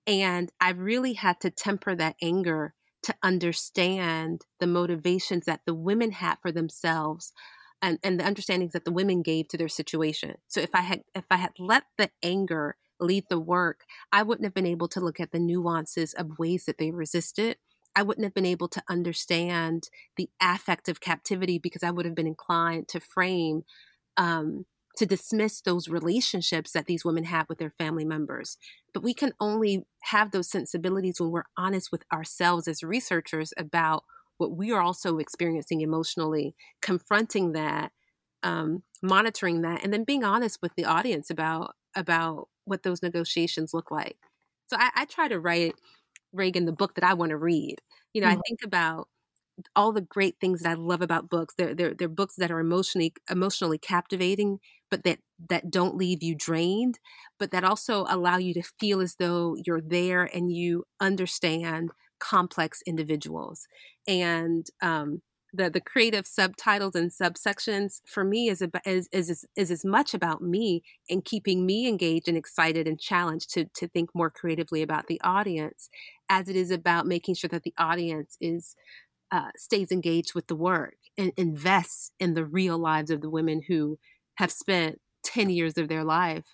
[0.06, 6.12] And I really had to temper that anger to understand the motivations that the women
[6.12, 7.32] had for themselves
[7.82, 10.36] and, and the understandings that the women gave to their situation.
[10.48, 14.46] So if I had if I had let the anger lead the work, I wouldn't
[14.46, 17.58] have been able to look at the nuances of ways that they resisted
[17.98, 22.14] I wouldn't have been able to understand the affect of captivity because I would have
[22.14, 23.64] been inclined to frame,
[24.18, 24.68] um,
[24.98, 28.58] to dismiss those relationships that these women have with their family members.
[28.94, 34.04] But we can only have those sensibilities when we're honest with ourselves as researchers about
[34.38, 37.94] what we are also experiencing emotionally, confronting that,
[38.44, 43.74] um, monitoring that, and then being honest with the audience about about what those negotiations
[43.74, 44.18] look like.
[44.68, 45.76] So I, I try to write
[46.36, 47.78] Reighan the book that I want to read.
[48.14, 48.40] You know, mm-hmm.
[48.40, 49.08] I think about
[49.76, 51.56] all the great things that I love about books.
[51.58, 54.60] They're, they're, they're books that are emotionally emotionally captivating,
[54.92, 57.00] but that that don't leave you drained,
[57.40, 62.82] but that also allow you to feel as though you're there and you understand complex
[62.86, 63.68] individuals.
[64.08, 65.22] And um,
[65.58, 70.42] the the creative subtitles and subsections for me is is, is is as much about
[70.42, 75.08] me and keeping me engaged and excited and challenged to to think more creatively about
[75.08, 75.90] the audience
[76.30, 78.76] as it is about making sure that the audience is
[79.32, 83.62] uh, stays engaged with the work and invests in the real lives of the women
[83.68, 83.98] who
[84.36, 86.46] have spent 10 years of their life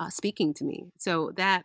[0.00, 0.86] uh, speaking to me.
[0.98, 1.64] So that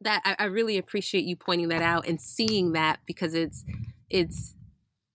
[0.00, 3.64] that I, I really appreciate you pointing that out and seeing that because it's
[4.08, 4.54] it's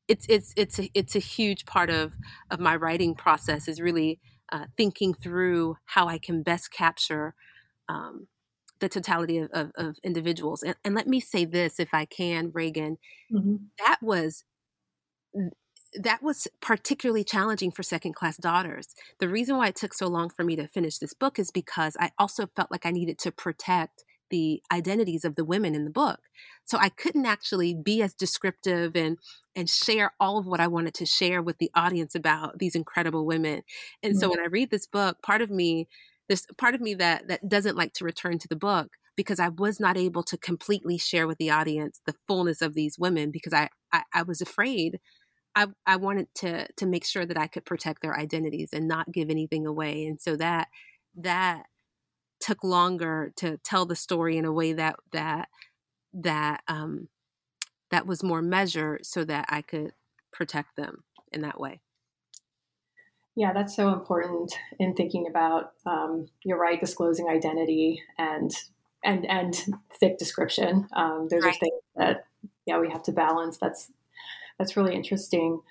[0.08, 2.14] it's it's it's a, it's a huge part of
[2.51, 4.20] of my writing process is really
[4.51, 7.34] uh, thinking through how I can best capture
[7.89, 8.28] um,
[8.80, 10.62] the totality of, of, of individuals.
[10.64, 12.97] And, and, let me say this, if I can, Reighan,
[13.32, 13.56] mm-hmm.
[13.80, 14.43] that was
[15.93, 18.89] that was particularly challenging for second class daughters.
[19.20, 21.95] The reason why it took so long for me to finish this book is because
[21.99, 25.91] I also felt like I needed to protect the identities of the women in the
[25.91, 26.19] book.
[26.65, 29.17] So I couldn't actually be as descriptive and
[29.55, 33.26] and share all of what I wanted to share with the audience about these incredible
[33.26, 33.61] women.
[34.03, 34.19] And mm-hmm.
[34.19, 35.88] so when I read this book, part of me
[36.28, 39.49] there's part of me that that doesn't like to return to the book because I
[39.49, 43.53] was not able to completely share with the audience the fullness of these women because
[43.53, 44.99] I I, I was afraid.
[45.55, 49.11] I, I wanted to to make sure that I could protect their identities and not
[49.11, 50.05] give anything away.
[50.05, 50.67] And so that
[51.15, 51.67] that
[52.46, 55.50] took longer to tell the story in a way that that
[56.14, 57.10] that um,
[57.89, 59.93] that was more measured so that I could
[60.32, 61.82] protect them in that way.
[63.36, 68.52] Yeah, that's so important in thinking about um, you're right, disclosing identity and
[69.04, 69.56] and and
[70.00, 70.88] thick description.
[70.96, 71.56] Um, those right.
[71.56, 72.26] are things that
[72.68, 73.58] yeah we have to balance.
[73.58, 73.91] That's
[74.60, 75.62] that's really interesting.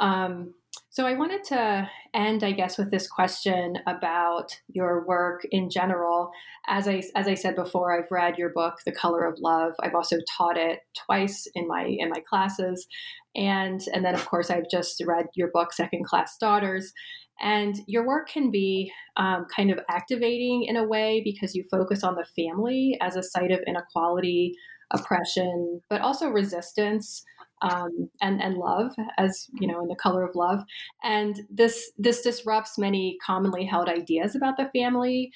[0.00, 0.54] Um,
[0.96, 6.30] so I wanted to end, I guess, with this question about your work in general.
[6.68, 9.72] As I as I said before, I've read your book, The Color of Love.
[9.82, 12.86] I've also taught it twice in my in my classes,
[13.34, 16.94] and and then of course I've just read your book, Second Class Daughters.
[17.42, 22.04] And your work can be um, kind of activating in a way because you focus
[22.04, 24.54] on the family as a site of inequality,
[24.92, 27.24] oppression, but also resistance
[27.62, 30.62] um, and and love, as you know, in the color of love.
[31.02, 35.32] And this this disrupts many commonly held ideas about the family,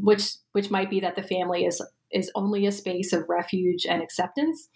[0.00, 4.02] which which might be that the family is is only a space of refuge and
[4.02, 4.68] acceptance.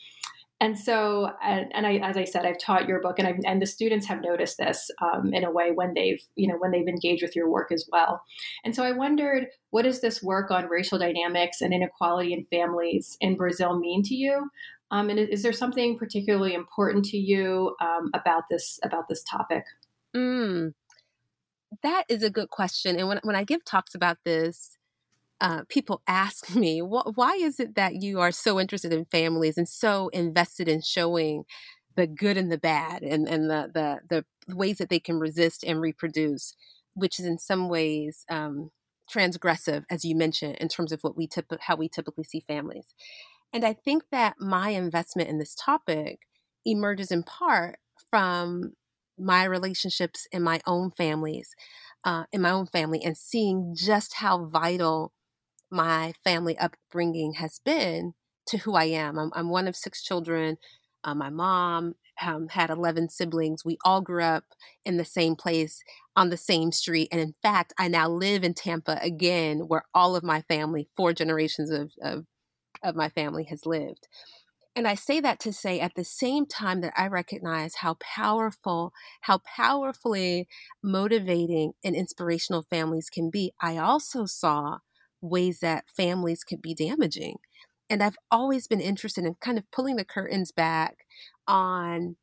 [0.58, 3.60] And so, and, and I, as I said, I've taught your book, and I've, and
[3.60, 6.88] the students have noticed this um, in a way when they've, you know, when they've
[6.88, 8.22] engaged with your work as well.
[8.64, 13.18] And so, I wondered, what does this work on racial dynamics and inequality in families
[13.20, 14.50] in Brazil mean to you?
[14.90, 19.64] Um, and is there something particularly important to you um, about this about this topic?
[20.14, 20.74] Mm,
[21.82, 22.96] that is a good question.
[22.96, 24.75] And when when I give talks about this,
[25.40, 29.68] uh, people ask me, why is it that you are so interested in families and
[29.68, 31.44] so invested in showing
[31.96, 35.64] the good and the bad and, and the, the, the ways that they can resist
[35.64, 36.54] and reproduce,
[36.94, 38.70] which is in some ways um,
[39.12, 42.94] transgressive, as you mentioned, in terms of what we typ- how we typically see families.
[43.52, 46.20] And I think that my investment in this topic
[46.66, 47.78] emerges in part
[48.10, 48.72] from
[49.18, 51.54] my relationships in my own families,
[52.04, 55.12] uh, in my own family, and seeing just how vital
[55.76, 58.14] my family upbringing has been
[58.48, 59.18] to who I am.
[59.18, 60.56] I'm, I'm one of six children.
[61.04, 63.64] Uh, my mom um, had 11 siblings.
[63.64, 64.44] We all grew up
[64.84, 65.82] in the same place
[66.16, 67.08] on the same street.
[67.12, 71.12] And in fact, I now live in Tampa again, where all of my family, four
[71.12, 72.24] generations of, of
[72.82, 74.08] of my family has lived.
[74.74, 78.92] And I say that to say at the same time that I recognize how powerful,
[79.22, 80.48] how powerfully
[80.82, 84.78] motivating and inspirational families can be, I also saw
[85.26, 87.36] ways that families can be damaging.
[87.88, 91.06] And I've always been interested in kind of pulling the curtains back
[91.46, 92.16] on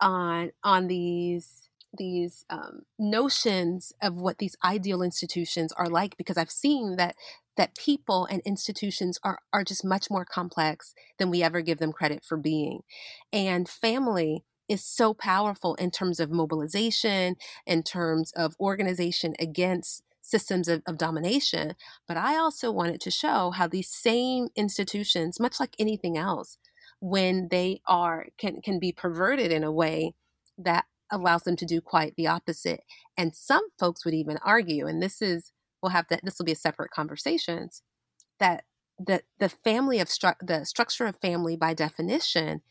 [0.00, 6.50] on on these these um, notions of what these ideal institutions are like because I've
[6.50, 7.16] seen that
[7.56, 11.92] that people and institutions are are just much more complex than we ever give them
[11.92, 12.80] credit for being,
[13.32, 20.68] and family is so powerful in terms of mobilization, in terms of organization against systems
[20.68, 21.74] of, of, domination.
[22.06, 26.58] But I also wanted to show how these same institutions, much like anything else,
[27.00, 30.14] when they are can can be perverted in a way
[30.58, 32.80] that allows them to do quite the opposite.
[33.16, 35.52] And some folks would even argue, and this is
[35.82, 37.82] we'll have that this will be a separate conversations,
[38.38, 38.64] that
[38.98, 42.62] the the family of stru- the structure of family by definition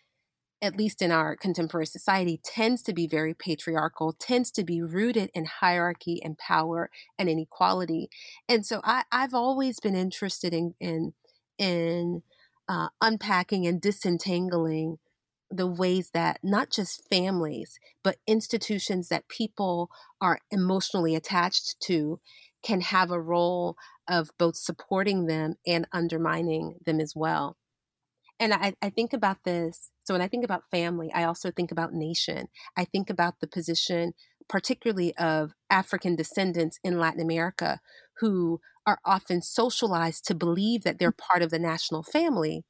[0.62, 5.30] at least in our contemporary society, tends to be very patriarchal, tends to be rooted
[5.34, 8.10] in hierarchy and power and inequality.
[8.50, 11.14] And so I, have always been interested in in,
[11.58, 12.24] in
[12.68, 14.98] uh, unpacking and disentangling
[15.50, 19.90] the ways that not just families, but institutions that people
[20.20, 22.20] are emotionally attached to
[22.64, 23.78] can have a role
[24.08, 27.56] of both supporting them and undermining them as well.
[28.40, 29.90] And I, I, think about this.
[30.08, 32.48] So when I think about family, I also think about nation.
[32.78, 34.14] I think about the position,
[34.48, 37.82] particularly of African descendants in Latin America,
[38.22, 41.18] who are often socialized to believe that they're mm.
[41.18, 42.64] part of the national family,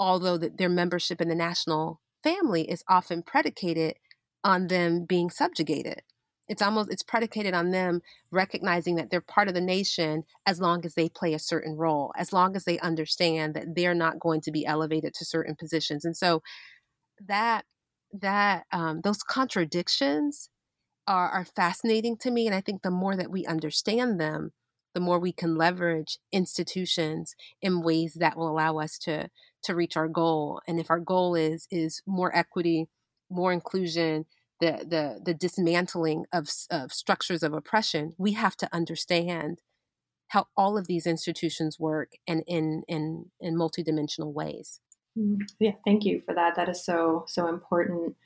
[0.00, 3.94] although that their membership in the national family is often predicated
[4.42, 6.02] on them being subjugated
[6.48, 10.84] it's almost it's predicated on them recognizing that they're part of the nation as long
[10.84, 14.40] as they play a certain role as long as they understand that they're not going
[14.40, 16.04] to be elevated to certain positions.
[16.04, 16.42] And so
[17.26, 17.64] that
[18.20, 20.50] that um, those contradictions
[21.06, 24.52] are, are fascinating to me and i think the more that we understand them
[24.94, 29.28] the more we can leverage institutions in ways that will allow us to
[29.62, 30.60] to reach our goal.
[30.66, 32.88] And if our goal is is more equity
[33.30, 34.24] more inclusion
[34.60, 39.60] the the the dismantling of, of structures of oppression, we have to understand
[40.28, 44.80] how all of these institutions work and in in in multidimensional ways.
[45.18, 46.54] Mm, yeah, thank you for that.
[46.56, 48.16] That is so so important.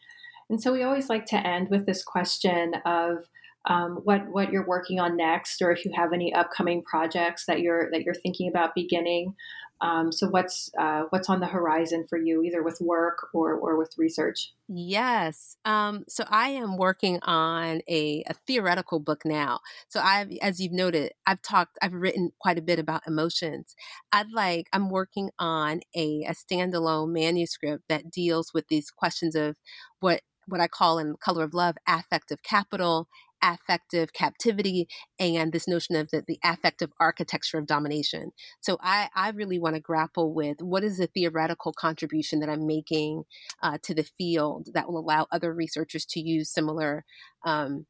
[0.51, 3.29] And so we always like to end with this question of
[3.67, 7.61] um, what what you're working on next, or if you have any upcoming projects that
[7.61, 9.35] you're that you're thinking about beginning.
[9.81, 13.77] Um, so what's uh, what's on the horizon for you, either with work or or
[13.77, 14.53] with research?
[14.69, 15.57] Yes.
[15.65, 19.61] Um, so I am working on a, a, theoretical book now.
[19.89, 23.75] So I've, as you've noted, I've talked, I've written quite a bit about emotions.
[24.13, 29.57] I'd like, I'm working on a, a standalone manuscript that deals with these questions of
[30.01, 33.09] what what I call in Color of Love affective capital,
[33.43, 34.89] affective captivity
[35.19, 38.33] and this notion of the, the affective architecture of domination.
[38.61, 42.67] So I, I really want to grapple with what is the theoretical contribution that I'm
[42.67, 43.25] making
[43.63, 47.05] uh, to the field that will allow other researchers to use similar
[47.45, 47.87] um,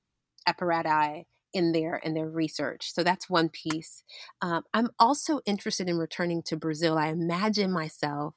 [0.48, 2.92] apparati in their in their research.
[2.94, 4.02] So that's one piece.
[4.40, 6.96] Um, I'm also interested in returning to Brazil.
[6.96, 8.34] I imagine myself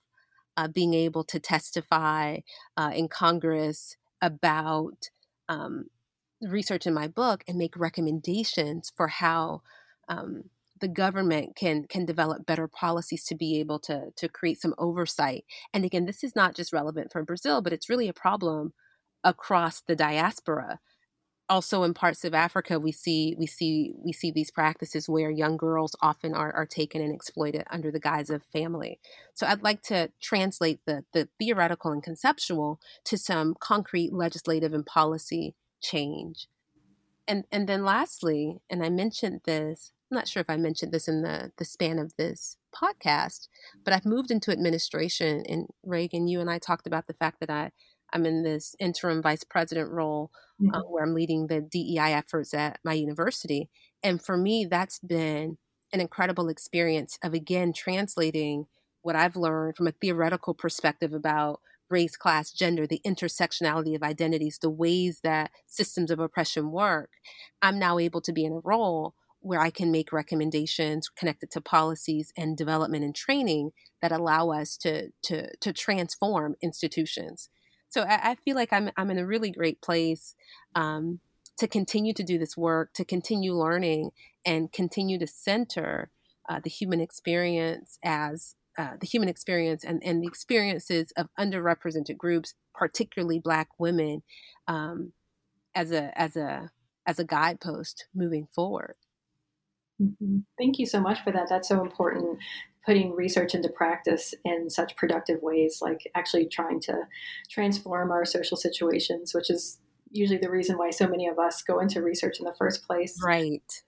[0.58, 2.40] uh, being able to testify
[2.78, 5.10] uh, in Congress about
[5.48, 5.86] um,
[6.42, 9.62] research in my book and make recommendations for how
[10.10, 10.44] um,
[10.80, 15.46] the government can can develop better policies to be able to to create some oversight.
[15.74, 18.74] And again, this is not just relevant for Brazil, but it's really a problem
[19.24, 20.80] across the diaspora.
[21.48, 25.58] Also, in parts of Africa, we see we see we see these practices where young
[25.58, 29.00] girls often are, are taken and exploited under the guise of family.
[29.36, 34.86] So, I'd like to translate the the theoretical and conceptual to some concrete legislative and
[34.86, 35.56] policy
[35.86, 36.48] change.
[37.28, 41.08] And and then lastly, and I mentioned this, I'm not sure if I mentioned this
[41.08, 43.48] in the the span of this podcast,
[43.84, 47.50] but I've moved into administration and Reighan, you and I talked about the fact that
[47.50, 47.72] I
[48.14, 50.76] I'm in this interim vice president role uh, mm-hmm.
[50.76, 53.70] uh, where I'm leading the DEI efforts at my university.
[54.04, 55.58] And for me, that's been
[55.92, 58.68] an incredible experience of again translating
[59.02, 61.60] what I've learned from a theoretical perspective about
[61.90, 67.12] race, class, gender, the intersectionality of identities, the ways that systems of oppression work,
[67.62, 71.62] I'm now able to be in a role where I can make recommendations connected to
[71.62, 73.72] policies and development and training
[74.02, 77.50] that allow us to to to transform institutions.
[77.90, 80.36] So I, I feel like I'm I'm in a really great place
[80.74, 81.20] um,
[81.60, 84.12] to continue to do this work, to continue learning,
[84.44, 86.10] and continue to center
[86.50, 92.18] uh, the human experience as uh, the human experience and, and the experiences of underrepresented
[92.18, 94.24] groups, particularly Black women,
[94.68, 95.14] um,
[95.74, 96.72] as a as a
[97.06, 98.96] as a guidepost moving forward.
[100.02, 100.40] Mm-hmm.
[100.58, 101.48] Thank you so much for that.
[101.50, 102.40] That's so important.
[102.86, 107.08] Putting research into practice in such productive ways, like actually trying to
[107.50, 109.80] transform our social situations, which is
[110.12, 113.20] usually the reason why so many of us go into research in the first place.
[113.24, 113.84] Right.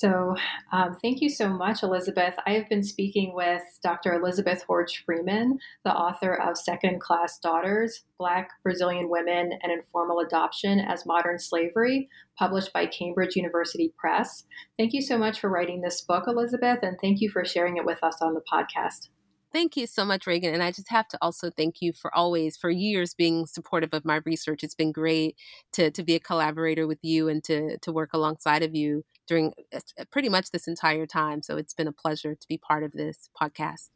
[0.00, 0.34] So,
[0.72, 2.34] um, thank you so much, Elizabeth.
[2.46, 4.14] I have been speaking with Dr.
[4.14, 10.80] Elizabeth Hordge Freeman, the author of Second Class Daughters Black Brazilian Women and Informal Adoption
[10.80, 14.44] as Modern Slavery, published by Cambridge University Press.
[14.78, 17.84] Thank you so much for writing this book, Elizabeth, and thank you for sharing it
[17.84, 19.10] with us on the podcast.
[19.52, 20.52] Thank you so much, Reighan.
[20.54, 24.04] And I just have to also thank you for always, for years, being supportive of
[24.04, 24.62] my research.
[24.62, 25.36] It's been great
[25.72, 29.52] to, to be a collaborator with you and to, to work alongside of you during
[29.74, 29.80] uh,
[30.12, 31.42] pretty much this entire time.
[31.42, 33.88] So it's been a pleasure to be part of this podcast.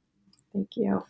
[0.52, 1.04] Thank you.